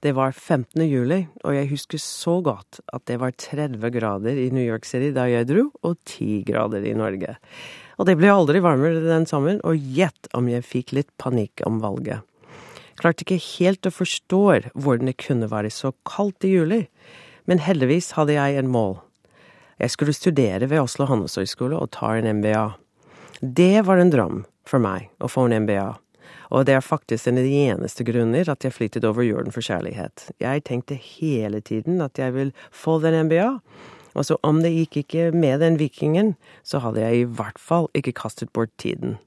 Det 0.00 0.14
var 0.16 0.32
15. 0.32 0.80
juli, 0.88 1.26
og 1.44 1.52
jeg 1.52 1.68
husker 1.74 2.00
så 2.00 2.38
godt 2.40 2.80
at 2.88 3.04
det 3.10 3.18
var 3.20 3.34
30 3.36 3.90
grader 3.92 4.38
i 4.40 4.48
New 4.54 4.64
York 4.64 4.88
City 4.88 5.10
da 5.12 5.26
jeg 5.28 5.50
dro, 5.50 5.66
og 5.84 5.98
10 6.08 6.46
grader 6.48 6.86
i 6.88 6.94
Norge. 6.96 7.36
Og 8.00 8.08
det 8.08 8.16
ble 8.16 8.30
aldri 8.32 8.62
varmere 8.64 9.02
den 9.04 9.28
sommeren, 9.28 9.60
og 9.60 9.76
gjett 9.76 10.30
om 10.36 10.48
jeg 10.48 10.64
fikk 10.64 10.94
litt 10.96 11.10
panikk 11.20 11.60
om 11.68 11.82
valget. 11.84 12.24
Klarte 13.00 13.26
ikke 13.26 13.40
helt 13.58 13.88
å 13.88 13.92
forstå 13.92 14.42
hvordan 14.72 15.12
det 15.12 15.20
kunne 15.20 15.52
være 15.52 15.72
så 15.72 15.92
kaldt 16.08 16.48
i 16.48 16.54
juli, 16.56 16.82
men 17.44 17.60
heldigvis 17.60 18.14
hadde 18.16 18.36
jeg 18.38 18.56
en 18.56 18.72
mål. 18.72 18.98
Jeg 19.80 19.92
skulle 19.92 20.16
studere 20.16 20.68
ved 20.68 20.80
Oslo 20.80 21.06
handelshøyskole 21.08 21.76
og 21.76 21.92
ta 21.96 22.14
en 22.16 22.28
MBA. 22.40 22.66
Det 23.40 23.84
var 23.84 24.00
en 24.00 24.12
drøm 24.12 24.42
for 24.68 24.80
meg 24.80 25.08
å 25.20 25.28
få 25.32 25.46
en 25.48 25.64
MBA. 25.64 25.88
Og 26.50 26.66
det 26.66 26.74
er 26.74 26.82
faktisk 26.82 27.28
en 27.30 27.38
av 27.38 27.46
de 27.46 27.58
eneste 27.70 28.04
grunner 28.06 28.48
at 28.50 28.66
jeg 28.66 28.74
flyttet 28.74 29.06
over 29.06 29.22
jorden 29.22 29.54
for 29.54 29.62
kjærlighet. 29.62 30.26
Jeg 30.42 30.64
tenkte 30.66 30.98
hele 30.98 31.62
tiden 31.62 32.02
at 32.02 32.18
jeg 32.18 32.34
vil 32.34 32.52
få 32.74 32.98
den 33.04 33.28
MBA. 33.28 33.52
Og 34.18 34.26
så 34.26 34.36
om 34.42 34.58
det 34.64 34.72
gikk 34.74 35.04
ikke 35.04 35.28
med 35.30 35.62
den 35.62 35.78
vikingen, 35.78 36.34
så 36.66 36.82
hadde 36.82 37.04
jeg 37.04 37.20
i 37.20 37.28
hvert 37.38 37.62
fall 37.62 37.86
ikke 37.94 38.16
kastet 38.18 38.50
bort 38.52 38.74
tiden. 38.82 39.20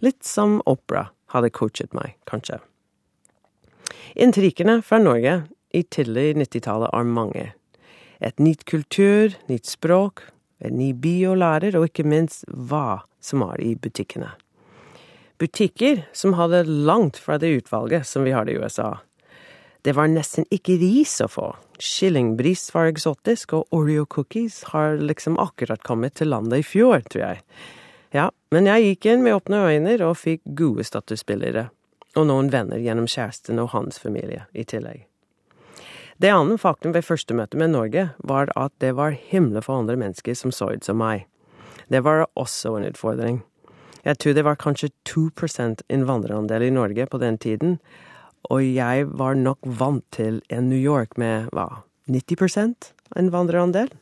Litt 0.00 0.24
som 0.24 0.62
opera 0.64 1.10
hadde 1.34 1.52
coachet 1.52 1.92
meg, 1.94 2.16
kanskje. 2.24 2.58
Intrikene 4.16 4.80
fra 4.82 4.98
Norge 4.98 5.42
i 5.76 5.84
tidlig 5.84 6.32
90-tallet 6.40 6.96
er 6.96 7.14
mange. 7.20 7.46
Et 8.24 8.40
nytt 8.40 8.64
kultur, 8.64 9.36
nytt 9.52 9.68
språk, 9.68 10.24
en 10.64 10.80
ny 10.80 10.94
by 10.96 11.16
å 11.28 11.36
lære, 11.36 11.76
og 11.76 11.92
ikke 11.92 12.08
minst 12.08 12.48
hva 12.48 13.02
som 13.20 13.44
er 13.44 13.60
i 13.60 13.74
butikkene 13.76 14.32
butikker 15.40 16.04
som 16.12 16.36
hadde 16.36 16.64
langt 16.68 17.16
fra 17.16 17.38
det 17.40 17.48
utvalget 17.62 18.06
som 18.06 18.24
vi 18.24 18.34
har 18.36 18.48
i 18.48 18.58
USA. 18.60 18.98
Det 19.82 19.94
var 19.96 20.10
nesten 20.12 20.44
ikke 20.52 20.76
ris 20.76 21.16
å 21.24 21.28
få. 21.32 21.46
Kyllingbris 21.80 22.66
var 22.74 22.90
eksotisk, 22.90 23.54
og 23.56 23.72
Oreo-cookies 23.72 24.62
har 24.74 25.00
liksom 25.00 25.38
akkurat 25.40 25.80
kommet 25.82 26.18
til 26.20 26.28
landet 26.28 26.60
i 26.60 26.66
fjor, 26.66 27.00
tror 27.08 27.24
jeg. 27.24 27.44
Ja, 28.12 28.28
men 28.52 28.68
jeg 28.68 28.90
gikk 28.90 29.08
inn 29.08 29.24
med 29.24 29.38
åpne 29.38 29.62
øyne 29.70 29.96
og 30.04 30.18
fikk 30.20 30.44
gode 30.58 30.84
statusspillere. 30.84 31.70
Og 32.18 32.26
noen 32.28 32.50
venner 32.52 32.82
gjennom 32.82 33.08
kjæresten 33.08 33.62
og 33.62 33.70
hans 33.72 34.00
familie 34.02 34.44
i 34.52 34.66
tillegg. 34.68 35.06
Det 36.20 36.28
andre 36.28 36.58
faktum 36.60 36.92
ved 36.92 37.06
første 37.06 37.32
møte 37.32 37.56
med 37.56 37.72
Norge 37.72 38.10
var 38.28 38.50
at 38.58 38.74
det 38.84 38.92
var 38.98 39.16
himla 39.16 39.62
for 39.64 39.80
andre 39.80 39.96
mennesker 39.96 40.36
som 40.36 40.52
så 40.52 40.74
ut 40.74 40.84
som 40.84 41.00
meg. 41.00 41.24
Det 41.88 42.02
var 42.04 42.26
også 42.36 42.74
en 42.76 42.90
utfordring. 42.90 43.40
Jeg 44.04 44.18
tror 44.18 44.36
det 44.36 44.44
var 44.46 44.60
kanskje 44.60 44.92
2% 45.08 45.84
innvandrerandel 45.88 46.62
i 46.66 46.72
Norge 46.74 47.06
på 47.06 47.20
den 47.20 47.38
tiden, 47.38 47.78
og 48.48 48.64
jeg 48.64 49.06
var 49.20 49.36
nok 49.36 49.58
vant 49.64 50.04
til 50.14 50.40
en 50.48 50.70
New 50.70 50.80
York 50.80 51.18
med 51.20 51.50
hva, 51.52 51.82
90% 52.08 52.92
innvandrerandel? 53.20 53.92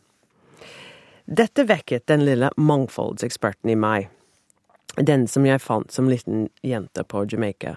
Dette 1.28 1.66
vekket 1.68 2.06
den 2.08 2.24
lille 2.24 2.48
mangfoldseksperten 2.56 3.74
i 3.74 3.76
meg, 3.76 4.08
den 4.96 5.26
som 5.28 5.44
jeg 5.46 5.60
fant 5.60 5.92
som 5.92 6.08
liten 6.08 6.48
jente 6.64 7.04
på 7.04 7.26
Jamaica. 7.28 7.76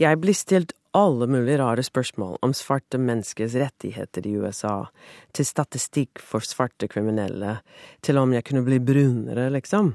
Jeg 0.00 0.20
blir 0.20 0.36
stilt 0.36 0.72
alle 0.96 1.26
mulige 1.28 1.58
rare 1.60 1.82
spørsmål 1.84 2.38
om 2.44 2.54
svarte 2.56 2.98
menneskers 3.00 3.54
rettigheter 3.60 4.26
i 4.26 4.32
USA, 4.40 4.86
til 5.32 5.44
statistikk 5.44 6.22
for 6.24 6.44
svarte 6.44 6.88
kriminelle, 6.88 7.58
til 8.00 8.20
om 8.20 8.32
jeg 8.32 8.44
kunne 8.48 8.64
bli 8.64 8.80
brunere, 8.80 9.50
liksom. 9.52 9.92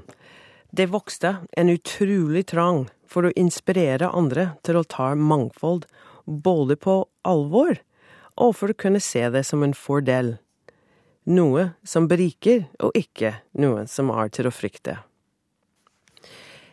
Det 0.74 0.86
vokste 0.86 1.36
en 1.52 1.68
utrolig 1.68 2.46
trang 2.48 2.86
for 3.04 3.28
å 3.28 3.32
inspirere 3.36 4.08
andre 4.08 4.54
til 4.64 4.78
å 4.80 4.86
ta 4.88 5.10
mangfold 5.12 5.84
både 6.24 6.78
på 6.80 6.94
alvor 7.28 7.76
og 8.40 8.54
for 8.56 8.72
å 8.72 8.78
kunne 8.84 9.02
se 9.04 9.26
det 9.34 9.42
som 9.44 9.60
en 9.66 9.76
fordel. 9.76 10.38
Noe 11.28 11.66
som 11.84 12.08
beriker, 12.08 12.64
og 12.80 12.96
ikke 12.96 13.34
noe 13.60 13.84
som 13.84 14.08
er 14.16 14.32
til 14.32 14.48
å 14.48 14.54
frykte. 14.54 14.96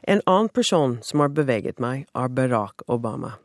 En 0.08 0.24
annen 0.24 0.48
person 0.48 0.98
som 1.04 1.20
har 1.20 1.36
beveget 1.36 1.84
meg, 1.84 2.08
er 2.16 2.32
Barack 2.32 2.88
Obama. 2.88 3.36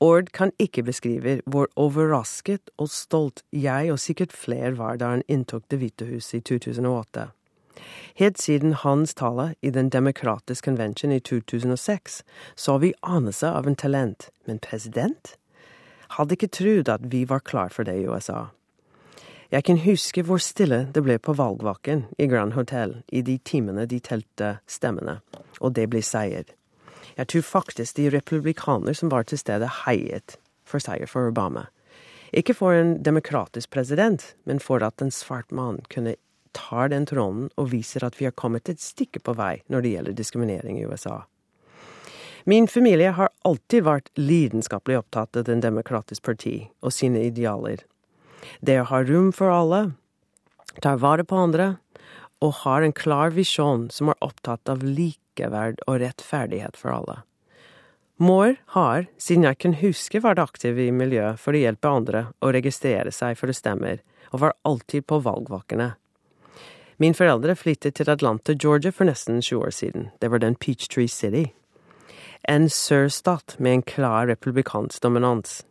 Ord 0.00 0.28
kan 0.36 0.52
ikke 0.60 0.84
beskrive 0.84 1.40
hvor 1.48 1.72
overrasket 1.80 2.68
og 2.76 2.92
stolt 2.92 3.40
jeg 3.48 3.88
og 3.88 4.00
sikkert 4.00 4.36
flere 4.36 4.76
var 4.76 5.00
da 5.00 5.16
han 5.16 5.24
inntok 5.28 5.64
Det 5.72 5.80
hvite 5.80 6.12
hus 6.12 6.34
i 6.36 6.44
2008. 6.44 7.30
Helt 8.20 8.38
siden 8.38 8.72
hans 8.72 9.14
tale 9.14 9.54
i 9.62 9.70
Den 9.70 9.90
demokratiske 9.90 10.64
convention 10.64 11.12
i 11.12 11.20
2006 11.20 12.22
så 12.54 12.78
vi 12.78 12.92
anelse 13.02 13.48
av 13.48 13.66
en 13.66 13.76
talent, 13.76 14.30
men 14.44 14.58
president? 14.58 15.36
Hadde 16.16 16.34
ikke 16.34 16.50
trodd 16.50 16.88
at 16.88 17.12
vi 17.12 17.24
var 17.24 17.38
klar 17.38 17.68
for 17.68 17.84
det 17.84 17.96
i 18.00 18.06
USA. 18.06 18.50
Jeg 19.50 19.64
kan 19.64 19.78
huske 19.82 20.22
hvor 20.22 20.38
stille 20.38 20.84
det 20.94 21.02
ble 21.02 21.16
på 21.18 21.34
valgvaken 21.34 22.04
i 22.18 22.26
Grand 22.30 22.52
Hotel 22.54 23.00
i 23.08 23.22
de 23.22 23.38
timene 23.38 23.86
de 23.86 23.98
telte 23.98 24.58
stemmene, 24.70 25.18
og 25.60 25.74
det 25.74 25.88
ble 25.90 26.02
seier. 26.06 26.44
Jeg 27.16 27.26
tror 27.26 27.42
faktisk 27.42 27.96
de 27.96 28.10
republikaner 28.14 28.94
som 28.94 29.10
var 29.10 29.26
til 29.26 29.38
stede, 29.38 29.66
heiet 29.86 30.38
for 30.64 30.78
seier 30.78 31.10
for 31.10 31.26
Obama. 31.26 31.66
Ikke 32.32 32.54
for 32.54 32.72
en 32.72 33.00
demokratisk 33.02 33.70
president, 33.70 34.34
men 34.46 34.60
for 34.60 34.84
at 34.86 35.02
en 35.02 35.10
svart 35.10 35.50
mann 35.50 35.80
kunne 35.90 36.14
ta 36.56 36.86
den 36.88 37.06
tråden 37.06 37.48
og 37.56 37.70
viser 37.72 38.04
at 38.06 38.18
vi 38.20 38.26
har 38.28 38.36
kommet 38.36 38.68
et 38.68 38.82
stykke 38.82 39.22
på 39.24 39.34
vei 39.38 39.60
når 39.68 39.84
det 39.84 39.92
gjelder 39.94 40.18
diskriminering 40.18 40.80
i 40.80 40.86
USA. 40.88 41.22
Min 42.44 42.68
familie 42.68 43.12
har 43.16 43.32
alltid 43.44 43.84
vært 43.84 44.08
lidenskapelig 44.16 44.98
opptatt 45.02 45.36
av 45.36 45.44
Den 45.44 45.60
demokratiske 45.60 46.24
parti 46.24 46.54
og 46.80 46.94
sine 46.96 47.22
idealer. 47.28 47.84
Det 48.64 48.80
å 48.80 48.88
ha 48.88 49.02
rom 49.04 49.28
for 49.36 49.52
alle, 49.52 49.82
tar 50.80 51.00
vare 51.02 51.24
på 51.24 51.36
andre, 51.36 51.74
og 52.40 52.62
har 52.62 52.82
en 52.82 52.96
klar 52.96 53.34
visjon 53.36 53.90
som 53.92 54.08
er 54.08 54.22
opptatt 54.24 54.68
av 54.72 54.84
likeverd 54.84 55.82
og 55.86 56.00
rettferdighet 56.00 56.78
for 56.80 56.94
alle. 56.94 57.20
Moore 58.20 58.56
har, 58.74 59.06
siden 59.16 59.46
jeg 59.48 59.56
kan 59.60 59.78
huske, 59.80 60.20
vært 60.20 60.40
aktiv 60.42 60.76
i 60.80 60.90
miljøet 60.92 61.40
for 61.40 61.56
å 61.56 61.60
hjelpe 61.60 61.88
andre 61.88 62.26
å 62.44 62.52
registrere 62.52 63.12
seg 63.16 63.38
for 63.40 63.48
det 63.48 63.56
stemmer, 63.56 64.02
og 64.32 64.42
var 64.44 64.56
alltid 64.68 65.06
på 65.08 65.20
valgvakene. 65.24 65.94
Min 67.00 67.16
foreldre 67.16 67.56
flyttet 67.56 67.96
til 67.96 68.10
Atlanta, 68.12 68.52
Georgia 68.52 68.92
for 68.92 69.08
nesten 69.08 69.40
20 69.40 69.64
år 69.64 69.72
siden. 69.72 70.10
Det 70.20 70.30
var 70.30 70.42
den 70.42 70.54
Peachtree 70.54 71.08
City. 71.08 71.46
En 72.48 72.68
sørstat 72.68 73.56
med 73.58 73.72
en 73.72 73.82
klar 73.82 74.28
republikansk 74.28 75.02
dominans. 75.02 75.62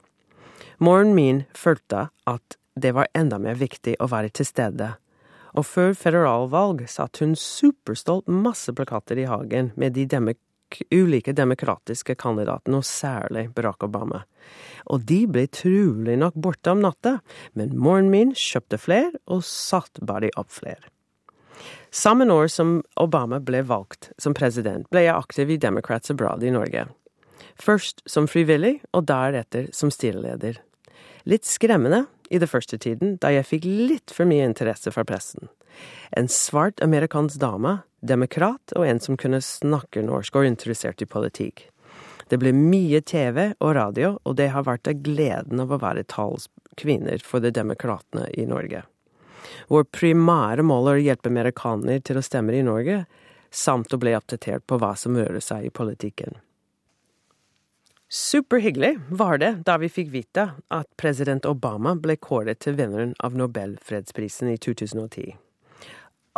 Moren 0.79 1.13
min 1.13 1.43
følte 1.53 2.09
at 2.25 2.57
det 2.75 2.95
var 2.95 3.11
enda 3.13 3.37
mer 3.37 3.59
viktig 3.59 3.95
å 3.99 4.09
være 4.09 4.33
til 4.33 4.47
stede 4.47 4.95
og 5.57 5.65
før 5.65 5.95
federalvalg 5.97 6.85
satt 6.89 7.21
hun 7.23 7.35
superstolt 7.37 8.29
masse 8.29 8.73
plakater 8.75 9.19
i 9.19 9.27
hagen 9.29 9.73
med 9.79 9.95
de 9.97 10.05
demok 10.09 10.37
ulike 10.93 11.33
demokratiske 11.33 12.13
kandidatene, 12.21 12.77
og 12.77 12.85
særlig 12.85 13.47
Barack 13.55 13.87
Obama. 13.87 14.21
Og 14.93 15.01
de 15.09 15.23
ble 15.25 15.47
trolig 15.49 16.19
nok 16.21 16.37
borte 16.37 16.75
om 16.75 16.83
natta, 16.83 17.17
men 17.57 17.73
moren 17.73 18.11
min 18.13 18.35
kjøpte 18.37 18.77
flere 18.77 19.17
og 19.25 19.41
satt 19.47 19.97
bare 20.05 20.29
opp 20.37 20.53
flere. 20.53 20.93
Samme 21.91 22.25
år 22.33 22.47
som 22.47 22.79
Obama 22.95 23.39
ble 23.39 23.63
valgt 23.65 24.11
som 24.17 24.35
president, 24.37 24.87
ble 24.89 25.05
jeg 25.07 25.15
aktiv 25.15 25.51
i 25.51 25.59
Democrats 25.61 26.11
Abroad 26.11 26.43
i 26.43 26.53
Norge. 26.53 26.87
Først 27.59 28.03
som 28.07 28.27
frivillig, 28.27 28.79
og 28.95 29.07
deretter 29.09 29.67
som 29.75 29.91
styreleder. 29.91 30.61
Litt 31.27 31.45
skremmende, 31.45 32.05
i 32.29 32.37
det 32.37 32.49
første 32.49 32.77
tiden, 32.77 33.17
da 33.17 33.31
jeg 33.33 33.47
fikk 33.49 33.65
litt 33.65 34.13
for 34.13 34.29
mye 34.29 34.45
interesse 34.45 34.91
fra 34.93 35.03
pressen. 35.07 35.49
En 36.13 36.29
svart 36.29 36.81
amerikansk 36.85 37.39
dame, 37.41 37.79
demokrat 38.05 38.73
og 38.77 38.85
en 38.85 39.01
som 39.01 39.17
kunne 39.17 39.41
snakke 39.43 40.03
norsk 40.05 40.37
og 40.37 40.47
interessert 40.47 41.01
i 41.01 41.09
politikk. 41.09 41.65
Det 42.29 42.37
ble 42.37 42.53
mye 42.53 43.01
TV 43.01 43.55
og 43.57 43.73
radio, 43.75 44.13
og 44.23 44.37
det 44.37 44.51
har 44.53 44.67
vært 44.67 44.87
av 44.91 45.01
gleden 45.01 45.63
av 45.63 45.73
å 45.73 45.81
være 45.81 46.05
talskvinner 46.11 47.23
for 47.25 47.41
de 47.41 47.51
demokratene 47.55 48.27
i 48.37 48.45
Norge. 48.49 48.83
Vår 49.69 49.87
primære 49.93 50.65
mål 50.65 50.91
er 50.91 50.99
å 50.99 51.05
hjelpe 51.07 51.31
amerikanere 51.31 52.03
til 52.05 52.19
å 52.19 52.25
stemme 52.25 52.55
i 52.57 52.65
Norge, 52.65 53.03
samt 53.49 53.93
å 53.93 53.99
bli 54.01 54.13
oppdatert 54.17 54.65
på 54.69 54.77
hva 54.81 54.93
som 54.97 55.17
rører 55.17 55.41
seg 55.43 55.69
i 55.69 55.73
politikken. 55.73 56.37
Superhyggelig 58.09 58.95
var 59.09 59.37
det 59.37 59.51
da 59.67 59.75
vi 59.77 59.89
fikk 59.89 60.07
vite 60.09 60.47
at 60.73 60.87
president 60.97 61.45
Obama 61.45 61.93
ble 61.93 62.15
kåret 62.17 62.57
til 62.65 62.73
vinneren 62.79 63.13
av 63.21 63.35
Nobelfredsprisen 63.37 64.49
i 64.49 64.57
2010. 64.57 65.35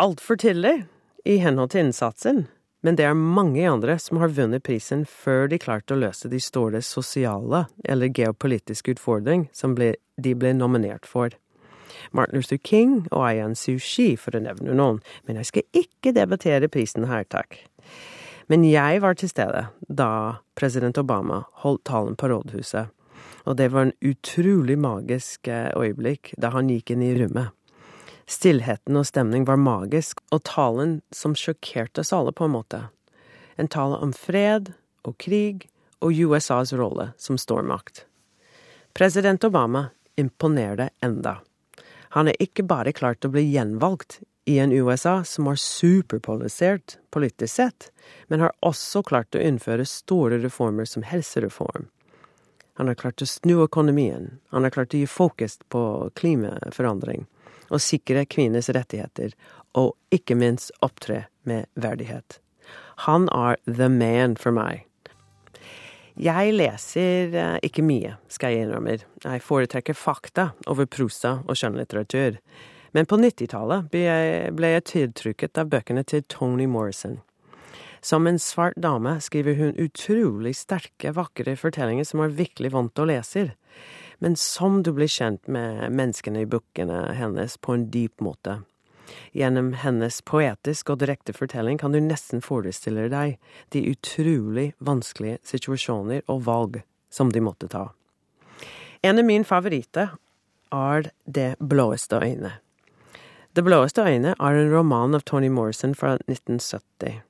Altfor 0.01 0.39
tidlig, 0.41 0.81
i 1.23 1.37
henhold 1.39 1.71
til 1.71 1.85
innsatsen, 1.85 2.45
men 2.81 2.97
det 2.97 3.05
er 3.05 3.15
mange 3.15 3.63
andre 3.69 3.95
som 4.01 4.19
har 4.19 4.33
vunnet 4.35 4.65
prisen 4.65 5.05
før 5.05 5.47
de 5.47 5.61
klarte 5.61 5.95
å 5.95 6.01
løse 6.01 6.27
de 6.31 6.39
store 6.41 6.81
sosiale 6.83 7.67
eller 7.85 8.11
geopolitiske 8.11 8.97
utfordring 8.97 9.47
som 9.55 9.77
de 9.77 10.35
ble 10.35 10.53
nominert 10.57 11.07
for. 11.07 11.29
Martin 12.11 12.39
Luther 12.39 12.57
King 12.57 12.95
og 13.11 13.25
Ayan 13.29 13.55
Sushi, 13.55 14.15
for 14.17 14.35
å 14.35 14.43
nevne 14.43 14.75
noen, 14.77 15.01
men 15.27 15.39
jeg 15.41 15.49
skal 15.51 15.83
ikke 15.83 16.15
debattere 16.17 16.71
prisen 16.71 17.07
her, 17.09 17.27
takk. 17.29 17.59
Men 18.51 18.65
jeg 18.67 18.99
var 19.03 19.15
til 19.15 19.31
stede 19.31 19.67
da 19.87 20.41
president 20.59 20.97
Obama 20.99 21.45
holdt 21.63 21.85
talen 21.87 22.17
på 22.19 22.27
rådhuset, 22.31 22.91
og 23.47 23.57
det 23.57 23.71
var 23.73 23.87
en 23.87 23.97
utrolig 24.05 24.77
magisk 24.77 25.47
eh, 25.47 25.71
øyeblikk 25.77 26.33
da 26.41 26.51
han 26.53 26.69
gikk 26.69 26.93
inn 26.93 27.05
i 27.05 27.13
rommet. 27.17 27.55
Stillheten 28.31 28.95
og 28.95 29.07
stemning 29.07 29.45
var 29.47 29.59
magisk, 29.59 30.21
og 30.31 30.43
talen 30.47 30.99
som 31.15 31.33
sjokkerte 31.35 32.03
oss 32.03 32.13
alle 32.15 32.31
på 32.35 32.47
en 32.47 32.53
måte. 32.53 32.83
En 33.59 33.67
tale 33.71 33.97
om 33.99 34.13
fred 34.15 34.73
og 35.07 35.17
krig 35.19 35.67
og 36.01 36.15
USAs 36.15 36.71
rolle 36.77 37.11
som 37.19 37.39
stormakt. 37.39 38.05
President 38.93 39.43
Obama 39.43 39.89
imponerte 40.19 40.89
enda. 41.03 41.39
Han 42.12 42.28
er 42.28 42.43
ikke 42.43 42.65
bare 42.67 42.91
klart 42.91 43.26
å 43.26 43.32
bli 43.32 43.45
gjenvalgt 43.54 44.19
i 44.50 44.58
en 44.60 44.74
USA 44.74 45.21
som 45.24 45.47
har 45.47 45.56
superpolisert 45.56 46.97
politisk 47.13 47.54
sett, 47.56 47.91
men 48.28 48.43
har 48.43 48.52
også 48.60 49.04
klart 49.08 49.36
å 49.36 49.43
innføre 49.43 49.86
store 49.88 50.41
reformer 50.43 50.89
som 50.89 51.06
helsereform. 51.08 51.88
Han 52.80 52.91
har 52.91 53.00
klart 53.00 53.21
å 53.24 53.30
snu 53.30 53.62
økonomien, 53.63 54.39
han 54.52 54.67
har 54.67 54.76
klart 54.76 54.95
å 54.95 55.00
gi 55.00 55.08
fokus 55.08 55.60
på 55.71 55.84
klimaforandring 56.19 57.28
og 57.71 57.80
sikre 57.80 58.26
kvinners 58.28 58.67
rettigheter, 58.76 59.32
og 59.78 59.95
ikke 60.12 60.36
minst 60.36 60.74
opptre 60.84 61.26
med 61.47 61.69
verdighet. 61.80 62.41
Han 63.08 63.30
er 63.32 63.56
the 63.65 63.88
man 63.88 64.36
for 64.36 64.52
meg. 64.52 64.84
Jeg 66.19 66.54
leser 66.58 67.36
eh, 67.38 67.58
ikke 67.63 67.86
mye, 67.86 68.15
skal 68.32 68.56
jeg 68.56 68.65
innrømme. 68.65 68.97
Jeg 69.24 69.43
foretrekker 69.45 69.95
fakta 69.95 70.52
over 70.67 70.89
prosa 70.91 71.39
og 71.47 71.58
skjønnlitteratur. 71.58 72.39
Men 72.91 73.08
på 73.08 73.19
90-tallet 73.21 73.88
ble 73.91 74.71
jeg 74.74 74.88
tiltrykket 74.89 75.60
av 75.62 75.69
bøkene 75.71 76.04
til 76.04 76.26
Tony 76.28 76.67
Morrison. 76.67 77.21
Som 78.02 78.26
en 78.28 78.39
svart 78.41 78.76
dame 78.82 79.19
skriver 79.21 79.56
hun 79.60 79.78
utrolig 79.80 80.56
sterke, 80.58 81.13
vakre 81.15 81.54
fortellinger 81.56 82.08
som 82.10 82.24
er 82.26 82.34
virkelig 82.36 82.74
vondt 82.74 83.00
å 83.00 83.06
lese. 83.08 83.52
Men 84.19 84.36
som 84.36 84.82
du 84.84 84.91
blir 84.97 85.10
kjent 85.10 85.47
med 85.47 85.93
menneskene 85.93 86.43
i 86.43 86.50
bøkene 86.50 87.13
hennes 87.17 87.56
på 87.62 87.78
en 87.78 87.88
dyp 87.93 88.19
måte. 88.26 88.60
Gjennom 89.31 89.73
hennes 89.73 90.21
poetiske 90.27 90.93
og 90.93 91.01
direkte 91.03 91.34
fortelling 91.34 91.79
kan 91.81 91.93
du 91.93 91.99
nesten 92.03 92.43
forestille 92.43 93.07
deg 93.12 93.38
de 93.71 93.86
utrolig 93.91 94.71
vanskelige 94.79 95.39
situasjoner 95.47 96.25
og 96.27 96.45
valg 96.47 96.81
som 97.12 97.31
de 97.31 97.43
måtte 97.43 97.69
ta. 97.71 97.89
En 99.01 99.17
av 99.17 99.25
mine 99.25 99.47
favoritter 99.47 100.13
er 100.71 101.12
Det 101.25 101.55
blåeste 101.60 102.19
øyne. 102.21 102.51
Det 103.53 103.63
blåeste 103.63 104.03
øyne 104.07 104.36
er 104.39 104.55
en 104.55 104.71
roman 104.71 105.15
av 105.15 105.25
Tony 105.27 105.49
Morrison 105.49 105.95
fra 105.95 106.15
1970. 106.27 107.21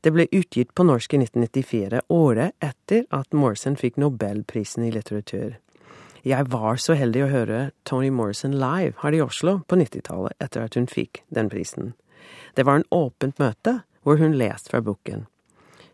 Det 0.00 0.12
ble 0.12 0.28
utgitt 0.32 0.74
på 0.74 0.84
norsk 0.86 1.14
i 1.14 1.18
1994, 1.24 2.00
året 2.08 2.54
etter 2.64 3.04
at 3.10 3.34
Morrison 3.36 3.76
fikk 3.76 3.98
Nobelprisen 4.00 4.86
i 4.86 4.92
litteratur. 4.94 5.58
Jeg 6.26 6.50
var 6.52 6.76
så 6.76 6.92
heldig 6.98 7.22
å 7.24 7.30
høre 7.32 7.58
Tony 7.88 8.10
Morrison 8.12 8.52
live 8.60 8.98
her 9.00 9.14
i 9.16 9.22
Oslo 9.24 9.60
på 9.68 9.78
90-tallet 9.80 10.36
etter 10.42 10.66
at 10.66 10.76
hun 10.76 10.88
fikk 10.90 11.22
den 11.32 11.48
prisen. 11.48 11.94
Det 12.54 12.66
var 12.68 12.80
en 12.80 12.88
åpent 12.92 13.40
møte 13.40 13.80
hvor 14.04 14.20
hun 14.20 14.36
leste 14.36 14.72
fra 14.72 14.82
boken. 14.84 15.24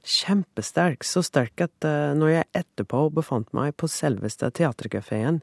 Kjempesterk, 0.06 1.06
så 1.06 1.22
sterk 1.26 1.62
at 1.62 1.86
uh, 1.86 2.14
når 2.14 2.32
jeg 2.32 2.50
etterpå 2.62 3.06
befant 3.14 3.50
meg 3.56 3.74
på 3.78 3.90
selveste 3.90 4.50
teaterkafeen 4.54 5.40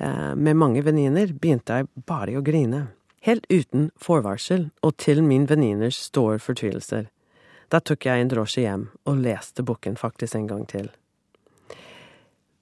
uh, 0.00 0.32
med 0.36 0.56
mange 0.60 0.84
venninner, 0.84 1.32
begynte 1.32 1.80
jeg 1.80 1.90
bare 2.08 2.36
å 2.36 2.44
grine. 2.44 2.86
Helt 3.24 3.44
uten 3.52 3.90
forvarsel, 4.00 4.70
og 4.82 4.96
til 5.00 5.20
min 5.24 5.44
venninners 5.48 6.00
store 6.08 6.40
fortvilelser. 6.42 7.08
Da 7.72 7.80
tok 7.80 8.08
jeg 8.08 8.24
en 8.24 8.32
drosje 8.32 8.64
hjem 8.64 8.88
og 9.08 9.20
leste 9.24 9.64
boken 9.64 10.00
faktisk 10.00 10.40
en 10.40 10.48
gang 10.50 10.66
til. 10.68 10.90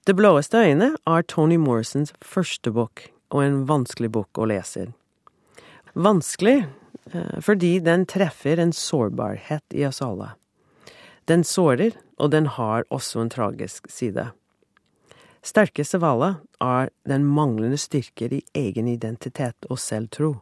Det 0.01 0.15
blåeste 0.17 0.57
øyne 0.57 0.95
er 1.05 1.23
Tony 1.29 1.59
Morrisons 1.61 2.09
første 2.25 2.71
bok, 2.73 3.03
og 3.29 3.43
en 3.43 3.59
vanskelig 3.69 4.09
bok 4.15 4.39
å 4.41 4.47
lese. 4.49 4.87
Vanskelig 5.93 6.63
eh, 7.13 7.37
fordi 7.45 7.75
den 7.85 8.07
treffer 8.09 8.57
en 8.57 8.73
sårbarhet 8.73 9.77
i 9.77 9.85
oss 9.85 10.01
alle. 10.01 10.31
Den 11.29 11.45
sårer, 11.45 11.93
og 12.17 12.33
den 12.33 12.49
har 12.57 12.87
også 12.89 13.21
en 13.21 13.29
tragisk 13.29 13.91
side. 13.93 14.31
Sterkeste 15.45 16.01
av 16.01 16.09
alle 16.09 16.33
er 16.65 16.89
den 17.05 17.23
manglende 17.25 17.77
styrker 17.77 18.33
i 18.33 18.43
egen 18.57 18.89
identitet 18.89 19.69
og 19.69 19.77
selvtro. 19.81 20.35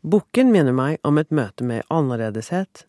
Boken 0.00 0.48
minner 0.52 0.72
meg 0.72 1.00
om 1.04 1.20
et 1.20 1.28
møte 1.28 1.64
med 1.64 1.84
annerledeshet, 1.92 2.86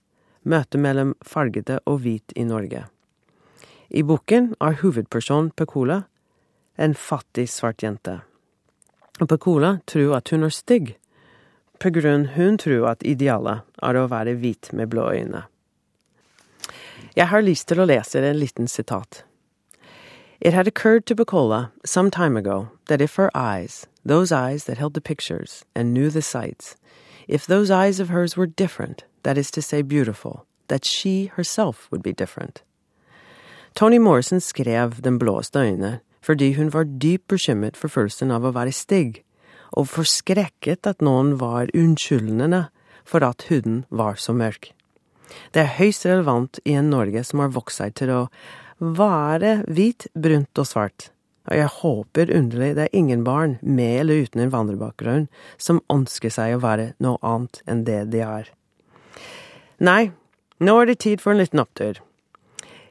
møte 0.47 0.80
mellom 0.80 1.17
fargete 1.27 1.82
og 1.84 2.06
hvit 2.08 2.36
i 2.39 2.47
Norge. 2.47 2.88
I 3.89 4.04
boken 4.04 4.54
er 4.60 4.80
hovedpersonen 4.82 5.52
Pekola 5.56 6.04
en 6.78 6.93
fattig 6.95 7.50
svart 7.50 7.84
jente. 7.84 8.21
Og 9.21 9.30
Pekola 9.30 9.78
tror 9.88 10.17
at 10.17 10.30
hun 10.30 10.43
er 10.43 10.54
stygg, 10.54 10.95
på 11.80 11.91
grunn 11.93 12.26
hun 12.36 12.58
tror 12.58 12.89
at 12.91 13.06
idealet 13.06 13.63
er 13.84 13.97
å 13.97 14.10
være 14.12 14.36
hvit 14.41 14.71
med 14.73 14.91
blå 14.93 15.10
øyne. 15.13 15.45
Jeg 17.17 17.30
har 17.32 17.41
lyst 17.41 17.67
til 17.67 17.82
å 17.82 17.88
lese 17.89 18.21
en 18.21 18.38
liten 18.38 18.67
sitat. 18.67 19.23
It 20.39 20.54
had 20.54 20.67
occurred 20.67 21.06
to 21.08 21.15
Pecola 21.15 21.71
some 21.84 22.12
time 22.12 22.38
ago 22.38 22.69
that 22.86 23.02
if 23.02 23.15
her 23.15 23.32
eyes, 23.34 23.88
those 24.06 24.32
eyes 24.32 24.65
that 24.65 24.78
held 24.78 24.93
the 24.93 25.02
pictures 25.02 25.65
and 25.76 25.93
knew 25.93 26.12
the 26.12 26.21
sights, 26.21 26.76
if 27.28 27.47
those 27.47 27.71
eyes 27.71 28.00
of 28.00 28.10
hers 28.10 28.38
were 28.38 28.45
different, 28.45 29.04
that 29.23 29.38
is 29.38 29.50
to 29.52 29.62
say 29.62 29.82
beautiful, 29.82 30.45
that 30.67 30.86
she 30.86 31.32
herself 31.36 31.88
would 31.91 32.04
be 32.04 32.13
different. 32.13 32.62
Tony 33.77 33.99
Morrison 33.99 34.41
skrev 34.41 35.01
Den 35.01 35.19
blåste 35.21 35.61
øyne 35.61 35.99
fordi 36.25 36.55
hun 36.57 36.71
var 36.73 36.83
dypt 36.83 37.27
bekymret 37.29 37.77
for 37.77 37.93
følelsen 37.93 38.31
av 38.33 38.43
å 38.43 38.51
være 38.51 38.73
stygg, 38.73 39.19
og 39.77 39.85
forskrekket 39.87 40.89
at 40.89 41.03
noen 41.05 41.35
var 41.39 41.69
unnskyldende 41.77 42.63
for 43.07 43.23
at 43.23 43.45
huden 43.47 43.83
var 43.93 44.17
så 44.19 44.33
mørk. 44.35 44.71
Det 45.53 45.61
er 45.61 45.75
høyst 45.77 46.07
relevant 46.09 46.59
i 46.65 46.73
en 46.75 46.89
Norge 46.91 47.21
som 47.23 47.39
har 47.39 47.53
vokst 47.55 47.79
seg 47.79 47.93
til 48.01 48.11
å 48.11 48.19
være 48.81 49.61
hvit, 49.69 50.09
brunt 50.17 50.59
og 50.59 50.67
svart. 50.67 51.11
Og 51.47 51.55
jeg 51.61 51.73
håper 51.77 52.33
underlig 52.35 52.73
det 52.75 52.87
er 52.89 52.97
ingen 52.97 53.23
barn, 53.23 53.55
med 53.61 54.01
eller 54.01 54.25
uten 54.25 54.43
en 54.43 54.55
vandrebakgrunn, 54.57 55.29
som 55.55 55.83
ønsker 55.93 56.33
seg 56.33 56.57
å 56.57 56.63
være 56.65 56.95
noe 56.99 57.21
annet 57.21 57.61
enn 57.69 57.85
det 57.87 58.01
de 58.11 58.25
er. 58.25 58.49
Nei, 59.79 60.09
nå 60.59 60.81
er 60.81 60.91
det 60.91 61.03
tid 61.05 61.23
for 61.23 61.37
en 61.37 61.45
liten 61.45 61.63
opptur. 61.63 62.01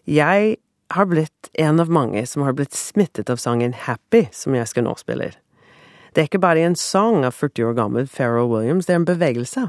Jeg 0.06 0.56
har 0.90 1.08
blitt 1.10 1.50
en 1.52 1.80
av 1.80 1.90
mange 1.90 2.26
som 2.26 2.42
har 2.42 2.54
blitt 2.56 2.74
smittet 2.74 3.30
av 3.30 3.40
sangen 3.42 3.74
Happy, 3.86 4.26
som 4.32 4.54
jeg 4.54 4.68
skal 4.70 4.86
nå 4.86 4.94
spiller. 5.00 5.34
Det 6.14 6.22
er 6.22 6.28
ikke 6.30 6.40
bare 6.40 6.64
en 6.64 6.78
sang 6.78 7.26
av 7.28 7.34
40 7.36 7.70
år 7.70 7.74
gammel 7.76 8.06
Pharrell 8.08 8.48
Williams, 8.48 8.86
det 8.86 8.94
er 8.94 9.02
en 9.02 9.08
bevegelse. 9.08 9.66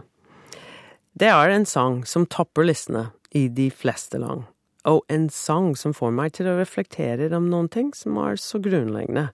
Det 1.17 1.27
er 1.33 1.49
en 1.51 1.65
sang 1.65 2.03
som 2.05 2.27
topper 2.29 2.67
listene 2.69 3.09
i 3.35 3.47
de 3.49 3.67
fleste 3.73 4.21
land, 4.21 4.45
og 4.87 5.03
en 5.11 5.27
sang 5.33 5.73
som 5.75 5.95
får 5.97 6.13
meg 6.15 6.37
til 6.37 6.47
å 6.47 6.55
reflektere 6.59 7.31
om 7.35 7.49
noen 7.51 7.67
ting 7.73 7.91
som 7.97 8.19
er 8.21 8.39
så 8.39 8.61
grunnleggende 8.63 9.31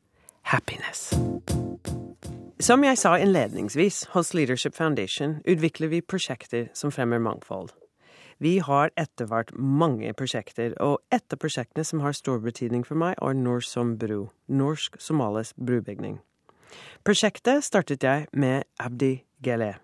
happiness. 0.50 1.12
Som 2.64 2.86
jeg 2.88 2.98
sa 2.98 3.18
innledningsvis, 3.20 4.06
hos 4.16 4.34
Leadership 4.34 4.78
Foundation 4.78 5.42
utvikler 5.44 5.92
vi 5.92 6.00
prosjekter 6.02 6.70
som 6.74 6.94
fremmer 6.96 7.20
mangfold. 7.20 7.74
Vi 8.40 8.58
har 8.60 8.92
etter 8.98 9.28
hvert 9.30 9.54
mange 9.54 10.14
prosjekter, 10.18 10.74
og 10.82 11.02
et 11.12 11.34
av 11.34 11.40
prosjektene 11.42 11.86
som 11.86 12.02
har 12.02 12.16
stor 12.18 12.42
betydning 12.44 12.86
for 12.88 13.00
meg, 13.00 13.16
er 13.22 13.38
Norsom 13.38 13.98
bru, 14.02 14.30
norsk-somalisk 14.48 15.58
brubygning. 15.58 16.20
Prosjektet 17.06 17.64
startet 17.66 18.04
jeg 18.04 18.28
med 18.34 18.66
Abdi 18.82 19.24
Geleh. 19.44 19.78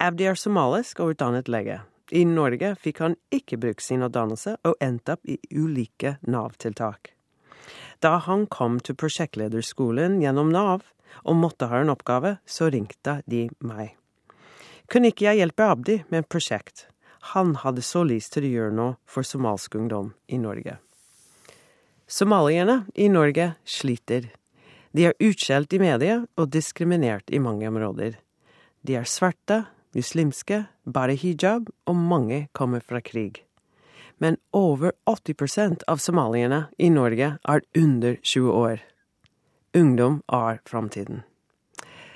Abdi 0.00 0.26
er 0.26 0.38
somalisk 0.38 1.00
og 1.00 1.14
utdannet 1.14 1.48
lege. 1.48 1.80
I 2.10 2.24
Norge 2.26 2.72
fikk 2.80 3.02
han 3.04 3.14
ikke 3.30 3.58
brukt 3.62 3.84
sin 3.84 4.02
utdannelse 4.02 4.56
og 4.66 4.78
endte 4.82 5.14
opp 5.14 5.28
i 5.30 5.36
ulike 5.54 6.16
Nav-tiltak. 6.26 7.12
Da 8.02 8.16
han 8.24 8.46
kom 8.50 8.80
til 8.80 8.96
prosjektlederskolen 8.98 10.18
gjennom 10.22 10.50
Nav 10.50 10.82
og 11.22 11.36
måtte 11.36 11.68
ha 11.70 11.82
en 11.82 11.92
oppgave, 11.92 12.38
så 12.46 12.70
ringte 12.72 13.20
de 13.30 13.48
meg. 13.60 13.94
Kunne 14.90 15.12
ikke 15.12 15.28
jeg 15.28 15.42
hjelpe 15.42 15.68
Abdi 15.68 16.00
med 16.08 16.24
et 16.24 16.30
prosjekt? 16.32 16.88
Han 17.20 17.54
hadde 17.54 17.82
så 17.84 18.02
lyst 18.04 18.32
til 18.34 18.46
å 18.46 18.52
gjøre 18.54 18.76
noe 18.76 18.94
for 19.08 19.26
somalsk 19.26 19.76
ungdom 19.76 20.14
i 20.32 20.38
Norge. 20.40 20.78
Somalierne 22.10 22.86
i 22.94 23.08
Norge 23.12 23.52
sliter. 23.64 24.30
De 24.96 25.06
er 25.06 25.18
utskjelt 25.22 25.72
i 25.76 25.78
media 25.82 26.22
og 26.40 26.50
diskriminert 26.50 27.30
i 27.30 27.38
mange 27.38 27.68
områder. 27.68 28.16
De 28.82 28.96
er 28.98 29.06
svarte, 29.06 29.66
muslimske, 29.94 30.64
bare 30.84 31.14
hijab, 31.14 31.68
og 31.86 31.96
mange 31.96 32.46
kommer 32.56 32.80
fra 32.80 33.02
krig. 33.04 33.44
Men 34.18 34.40
over 34.56 34.92
80% 35.06 35.84
av 35.88 36.00
somalierne 36.02 36.64
i 36.78 36.90
Norge 36.90 37.36
er 37.38 37.66
under 37.76 38.16
20 38.22 38.50
år. 38.50 38.80
Ungdom 39.76 40.22
er 40.26 40.58
framtiden. 40.66 41.22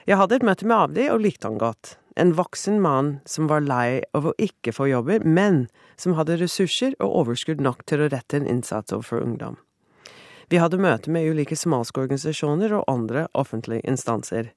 Jeg 0.09 0.19
hadde 0.19 0.41
et 0.41 0.49
møte 0.49 0.67
med 0.67 0.77
Abdi 0.77 1.07
og 1.13 1.23
likte 1.23 1.49
han 1.49 1.61
godt 1.61 1.95
en 2.15 2.33
voksen 2.33 2.81
mann 2.81 3.19
som 3.27 3.49
var 3.51 3.65
lei 3.67 4.03
av 4.15 4.29
å 4.29 4.35
ikke 4.39 4.73
få 4.75 4.89
jobber, 4.91 5.25
men 5.25 5.67
som 5.97 6.15
hadde 6.19 6.39
ressurser 6.41 6.95
og 7.03 7.15
overskudd 7.25 7.63
nok 7.63 7.85
til 7.91 8.05
å 8.05 8.11
rette 8.13 8.39
en 8.39 8.49
innsats 8.51 8.95
overfor 8.95 9.25
ungdom. 9.25 9.59
Vi 10.53 10.61
hadde 10.61 10.79
møte 10.79 11.11
med 11.11 11.27
ulike 11.27 11.57
somaliske 11.57 12.05
organisasjoner 12.05 12.75
og 12.77 12.85
andre 12.91 13.27
offentlige 13.35 13.87
instanser. 13.89 14.53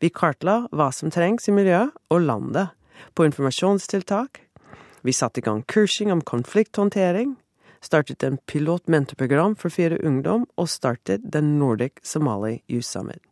Vi 0.00 0.10
kartla 0.14 0.64
hva 0.72 0.88
som 0.94 1.12
trengs 1.14 1.48
i 1.50 1.54
miljøet 1.54 1.94
og 2.10 2.24
landet, 2.24 2.74
på 3.14 3.28
informasjonstiltak. 3.28 4.40
Vi 5.06 5.12
satte 5.14 5.38
i 5.38 5.44
gang 5.46 5.62
kursing 5.70 6.10
om 6.10 6.22
konflikthåndtering, 6.26 7.36
startet 7.80 8.24
en 8.26 8.40
pilot 8.50 8.88
mentorprogram 8.90 9.54
for 9.58 9.70
fire 9.70 10.00
ungdom 10.02 10.48
og 10.58 10.70
startet 10.70 11.28
den 11.32 11.58
Nordic 11.60 12.02
Somali 12.02 12.58
Youth 12.66 12.88
Summit. 12.88 13.22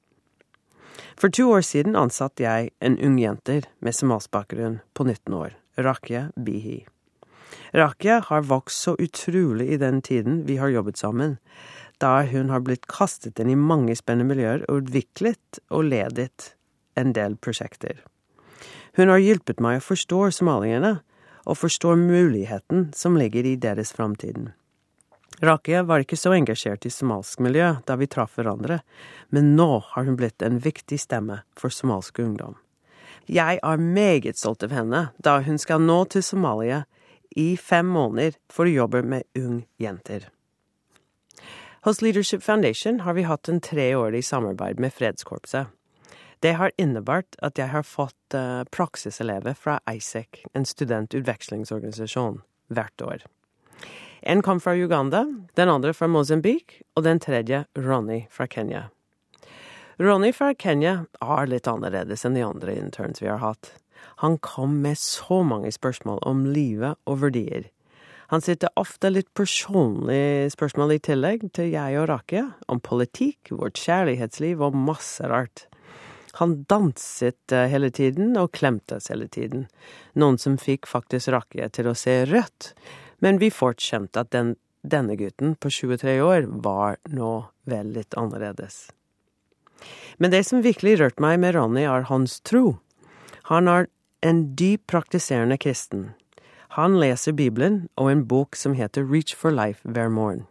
For 1.16 1.32
to 1.32 1.48
år 1.52 1.64
siden 1.66 1.96
ansatte 1.96 2.44
jeg 2.44 2.70
en 2.80 2.98
ung 2.98 3.18
jenter 3.20 3.68
med 3.80 3.94
somalisk 3.94 4.30
på 4.94 5.04
19 5.04 5.35
år, 5.35 5.56
Rakia 5.78 6.30
Bihi. 6.37 6.87
Rakia 7.74 8.20
har 8.20 8.42
vokst 8.42 8.82
så 8.82 8.96
utrolig 8.98 9.68
i 9.72 9.76
den 9.76 10.02
tiden 10.02 10.44
vi 10.46 10.56
har 10.56 10.68
jobbet 10.68 10.98
sammen, 10.98 11.38
da 12.00 12.22
hun 12.22 12.50
har 12.50 12.61
blitt 12.61 12.87
kastet 12.87 13.40
inn 13.40 13.50
i 13.50 13.56
mange 13.56 13.96
spennende 13.96 14.35
miljøer 14.35 14.64
og 14.68 14.85
utviklet 14.85 15.61
og 15.70 15.88
ledet 15.90 16.54
en 16.96 17.12
del 17.12 17.37
prosjekter. 17.37 18.02
Hun 18.96 19.12
har 19.12 19.20
hjulpet 19.20 19.61
meg 19.61 19.80
å 19.80 19.85
forstå 19.85 20.30
somalierne, 20.32 21.00
og 21.46 21.61
forstå 21.61 21.94
muligheten 22.00 22.88
som 22.96 23.16
ligger 23.16 23.46
i 23.46 23.56
deres 23.56 23.92
framtiden. 23.94 24.50
Rakia 25.44 25.83
var 25.83 26.01
ikke 26.01 26.16
så 26.16 26.33
engasjert 26.33 26.87
i 26.88 26.90
somalsk 26.92 27.42
miljø 27.44 27.75
da 27.85 27.96
vi 28.01 28.09
traff 28.09 28.38
hverandre, 28.38 28.81
men 29.29 29.53
nå 29.57 29.68
har 29.92 30.07
hun 30.07 30.16
blitt 30.16 30.42
en 30.42 30.61
viktig 30.64 30.96
stemme 31.01 31.42
for 31.59 31.72
somalsk 31.72 32.22
ungdom. 32.25 32.57
Jeg 33.27 33.59
er 33.59 33.83
meget 33.83 34.38
stolt 34.38 34.64
av 34.64 34.72
henne 34.72 35.09
da 35.18 35.40
hun 35.44 35.59
skal 35.59 35.83
nå 35.83 36.05
til 36.14 36.22
Somalia 36.22 36.85
i 37.37 37.57
fem 37.59 37.88
måneder 37.90 38.38
for 38.49 38.64
å 38.64 38.72
jobbe 38.72 39.03
med 39.03 39.27
ung 39.37 39.64
jenter. 39.83 40.31
Hos 41.87 42.01
Leadership 42.03 42.42
Foundation 42.42 43.03
har 43.05 43.14
vi 43.14 43.27
hatt 43.27 43.49
en 43.51 43.61
treårig 43.61 44.25
samarbeid 44.25 44.81
med 44.81 44.94
Fredskorpset. 44.94 45.68
Det 46.40 46.55
har 46.57 46.72
innebart 46.79 47.37
at 47.42 47.59
jeg 47.59 47.72
har 47.72 47.85
fått 47.87 48.35
uh, 48.35 48.64
praksiselever 48.70 49.57
fra 49.59 49.79
ISEC, 49.90 50.44
en 50.55 50.66
studentutvekslingsorganisasjon, 50.68 52.42
hvert 52.68 53.03
år. 53.03 53.25
En 54.28 54.42
kom 54.42 54.60
fra 54.60 54.74
Uganda, 54.74 55.20
den 55.54 55.68
andre 55.68 55.92
fra 55.94 56.08
Mozambique, 56.10 56.80
og 56.98 57.04
den 57.06 57.20
tredje 57.22 57.60
Ronny 57.78 58.24
fra 58.30 58.48
Kenya. 58.50 58.88
Ronny 60.02 60.32
fra 60.34 60.48
Kenya 60.58 61.04
er 61.22 61.46
litt 61.46 61.68
annerledes 61.70 62.26
enn 62.26 62.34
de 62.34 62.42
andre 62.42 62.74
interns 62.74 63.22
vi 63.22 63.30
har 63.30 63.38
hatt. 63.38 63.70
Han 64.24 64.34
kom 64.42 64.80
med 64.82 64.98
så 64.98 65.44
mange 65.46 65.70
spørsmål 65.70 66.18
om 66.26 66.42
livet 66.50 66.98
og 67.06 67.20
verdier. 67.22 67.70
Han 68.34 68.42
sitter 68.42 68.74
ofte 68.74 69.12
litt 69.14 69.30
personlige 69.38 70.50
spørsmål 70.56 70.96
i 70.96 71.00
tillegg 71.06 71.46
til 71.54 71.70
jeg 71.70 72.02
og 72.02 72.10
Rakia, 72.10 72.48
om 72.66 72.82
politikk, 72.82 73.54
vårt 73.54 73.78
kjærlighetsliv 73.78 74.66
og 74.66 74.74
masse 74.74 75.22
rart. 75.30 75.68
Han 76.42 76.64
danset 76.68 77.54
eh, 77.54 77.70
hele 77.70 77.94
tiden 77.94 78.34
og 78.36 78.50
klemte 78.58 78.98
oss 78.98 79.06
hele 79.14 79.30
tiden, 79.30 79.68
noen 80.18 80.36
som 80.42 80.58
fikk 80.58 80.90
faktisk 80.90 81.30
Rakia 81.32 81.70
til 81.70 81.94
å 81.94 81.94
se 81.96 82.24
rødt, 82.26 82.74
men 83.18 83.40
vi 83.42 83.50
fort 83.50 83.83
skjønte 83.83 84.22
at 84.24 84.33
den, 84.35 84.55
denne 84.83 85.16
gutten 85.18 85.55
på 85.61 85.72
23 85.72 86.18
år 86.22 86.48
var 86.64 87.00
nå 87.09 87.33
vel 87.68 87.92
litt 87.96 88.16
annerledes. 88.18 88.87
Men 90.16 90.33
det 90.33 90.44
som 90.48 90.64
virkelig 90.64 90.98
rørte 91.00 91.22
meg 91.22 91.40
med 91.42 91.57
Ronny, 91.57 91.85
er 91.85 92.09
hans 92.09 92.40
tro. 92.40 92.79
Han 93.52 93.68
er 93.68 93.88
en 94.24 94.55
dyp 94.57 94.87
praktiserende 94.90 95.59
kristen. 95.61 96.11
Han 96.76 96.98
leser 97.00 97.33
Bibelen 97.37 97.87
og 97.96 98.11
en 98.11 98.24
bok 98.29 98.57
som 98.57 98.74
heter 98.76 99.05
Reach 99.05 99.37
for 99.37 99.55
Life 99.55 99.85
hver 99.85 100.11
morgen. 100.12 100.46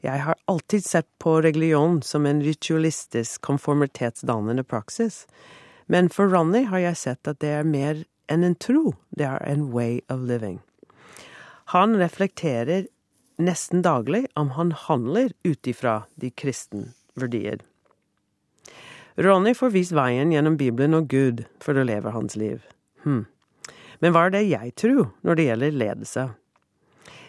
Jeg 0.00 0.24
har 0.24 0.38
alltid 0.48 0.84
sett 0.84 1.06
på 1.20 1.40
religion 1.44 2.00
som 2.02 2.26
en 2.26 2.40
ritualistisk, 2.42 3.40
konformitetsdannende 3.44 4.64
praksis, 4.64 5.26
men 5.86 6.08
for 6.08 6.32
Ronny 6.32 6.64
har 6.70 6.80
jeg 6.80 6.96
sett 6.96 7.28
at 7.28 7.40
det 7.44 7.52
er 7.58 7.68
mer 7.68 8.04
enn 8.32 8.46
en 8.46 8.56
tro, 8.56 8.94
det 9.12 9.28
er 9.28 9.44
en 9.44 9.68
way 9.74 10.00
of 10.08 10.24
living. 10.24 10.60
Han 11.70 11.96
reflekterer 11.96 12.86
nesten 13.38 13.82
daglig 13.82 14.26
om 14.34 14.48
han 14.50 14.72
handler 14.72 15.30
ut 15.42 15.66
ifra 15.66 16.02
de 16.14 16.30
kristne 16.30 16.88
verdier. 17.14 17.60
Ronny 19.14 19.52
får 19.54 19.70
vist 19.70 19.94
veien 19.94 20.32
gjennom 20.34 20.56
Bibelen 20.58 20.98
og 20.98 21.06
Gud 21.12 21.44
for 21.62 21.78
å 21.78 21.84
leve 21.86 22.10
hans 22.10 22.34
liv. 22.34 22.64
Hm. 23.04 23.22
Men 24.02 24.16
hva 24.16 24.24
er 24.26 24.34
det 24.34 24.42
jeg 24.48 24.74
tror 24.82 25.12
når 25.22 25.38
det 25.38 25.46
gjelder 25.46 25.78
ledelse? 25.84 26.26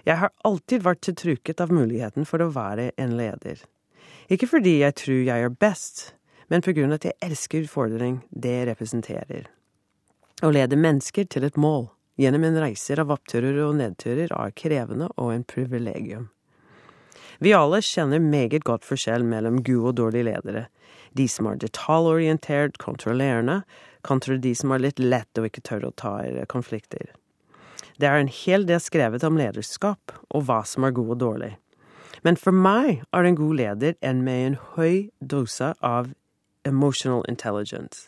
Jeg 0.10 0.18
har 0.24 0.34
alltid 0.50 0.90
vært 0.90 1.06
tiltrukket 1.06 1.62
av 1.62 1.78
muligheten 1.78 2.26
for 2.26 2.42
å 2.42 2.50
være 2.58 2.90
en 2.98 3.14
leder. 3.22 3.62
Ikke 4.26 4.50
fordi 4.50 4.80
jeg 4.80 4.98
tror 5.06 5.22
jeg 5.22 5.52
er 5.52 5.58
best, 5.62 6.16
men 6.50 6.66
på 6.66 6.74
grunn 6.74 6.90
av 6.90 6.98
at 6.98 7.12
jeg 7.12 7.20
elsker 7.30 7.70
utfordring 7.70 8.24
det 8.34 8.58
representerer. 8.74 9.52
Å 10.42 10.50
lede 10.50 10.82
mennesker 10.82 11.30
til 11.30 11.46
et 11.46 11.62
mål 11.62 11.92
gjennom 12.22 12.44
en 12.46 12.60
reiser 12.62 13.02
av 13.02 13.12
oppturer 13.16 13.58
og 13.66 13.80
nedturer 13.80 14.32
er 14.36 14.54
krevende 14.54 15.10
og 15.18 15.34
en 15.34 15.46
privilegium. 15.48 16.30
Vi 17.42 17.56
alle 17.58 17.80
kjenner 17.82 18.22
meget 18.22 18.62
godt 18.68 18.86
forskjell 18.86 19.26
mellom 19.26 19.64
gode 19.66 19.90
og 19.90 19.98
dårlige 19.98 20.28
ledere. 20.30 20.68
De 21.18 21.26
som 21.28 21.48
er 21.50 21.58
detaljorientert, 21.58 22.78
kontrollerende, 22.78 23.64
kontra 24.06 24.38
de 24.38 24.54
som 24.56 24.72
er 24.72 24.84
litt 24.86 25.02
lett 25.02 25.42
og 25.42 25.50
ikke 25.50 25.66
tør 25.66 25.90
å 25.90 25.96
ta 25.98 26.14
konflikter. 26.52 27.10
Det 27.98 28.08
er 28.08 28.22
en 28.22 28.32
hel 28.32 28.68
del 28.70 28.82
skrevet 28.82 29.26
om 29.26 29.42
lederskap 29.42 30.14
og 30.30 30.46
hva 30.46 30.62
som 30.66 30.86
er 30.86 30.94
god 30.94 31.16
og 31.16 31.20
dårlig. 31.26 31.52
Men 32.22 32.38
for 32.38 32.54
meg 32.54 33.02
er 33.10 33.26
en 33.26 33.38
god 33.40 33.58
leder 33.58 33.98
en 34.06 34.22
med 34.26 34.46
en 34.46 34.58
høy 34.76 35.10
dose 35.20 35.74
av 35.82 36.14
emotional 36.66 37.26
intelligence. 37.30 38.06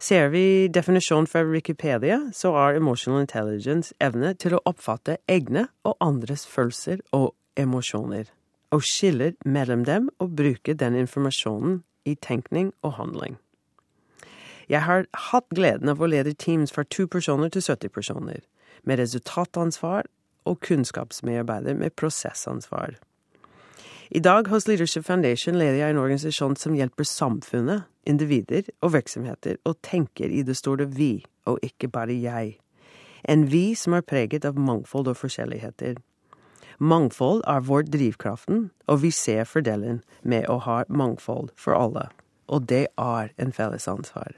Ser 0.00 0.30
vi 0.32 0.68
definisjonen 0.72 1.26
fra 1.28 1.42
Wikipedia, 1.44 2.30
så 2.32 2.54
er 2.56 2.78
emotional 2.78 3.20
intelligence 3.20 3.92
evne 4.00 4.32
til 4.40 4.54
å 4.56 4.62
oppfatte 4.64 5.18
egne 5.28 5.66
og 5.84 5.98
andres 6.00 6.46
følelser 6.48 7.02
og 7.12 7.34
emosjoner, 7.60 8.30
og 8.72 8.86
skiller 8.86 9.34
mellom 9.44 9.84
dem 9.84 10.08
og 10.16 10.32
bruke 10.38 10.72
den 10.72 10.96
informasjonen 10.96 11.82
i 12.08 12.14
tenkning 12.16 12.72
og 12.80 12.96
handling. 12.96 13.36
Jeg 14.72 14.86
har 14.86 15.04
hatt 15.28 15.52
gleden 15.52 15.92
av 15.92 16.00
å 16.00 16.08
lede 16.08 16.32
teams 16.32 16.72
fra 16.72 16.86
to 16.88 17.04
personer 17.04 17.52
til 17.52 17.66
70 17.66 17.92
personer, 17.92 18.40
med 18.80 19.02
resultatansvar 19.02 20.08
og 20.48 20.60
kunnskapsmedarbeider 20.64 21.76
med 21.76 21.92
prosessansvar. 22.00 22.96
I 24.10 24.18
dag 24.18 24.48
hos 24.50 24.66
Leadership 24.66 25.04
Foundation 25.06 25.54
leder 25.54 25.76
jeg 25.78 25.92
en 25.94 25.98
organisasjon 26.02 26.56
som 26.58 26.74
hjelper 26.74 27.06
samfunnet, 27.06 27.84
individer 28.10 28.66
og 28.82 28.96
virksomheter 28.96 29.60
og 29.62 29.76
tenker 29.86 30.32
i 30.34 30.40
det 30.42 30.56
store 30.58 30.88
vi, 30.90 31.22
og 31.46 31.60
ikke 31.62 31.86
bare 31.94 32.16
jeg. 32.18 32.56
En 33.22 33.44
vi 33.52 33.70
som 33.78 33.94
er 33.94 34.02
preget 34.02 34.48
av 34.48 34.58
mangfold 34.58 35.12
og 35.12 35.20
forskjelligheter. 35.20 36.00
Mangfold 36.82 37.44
er 37.46 37.62
vår 37.62 37.86
drivkraften, 37.92 38.72
og 38.90 39.02
vi 39.04 39.12
ser 39.14 39.46
fordelen 39.46 40.02
med 40.26 40.50
å 40.50 40.58
ha 40.66 40.82
mangfold 40.90 41.54
for 41.54 41.78
alle. 41.78 42.08
Og 42.50 42.66
det 42.66 42.88
er 42.98 43.30
en 43.38 43.54
felles 43.54 43.86
ansvar. 43.86 44.34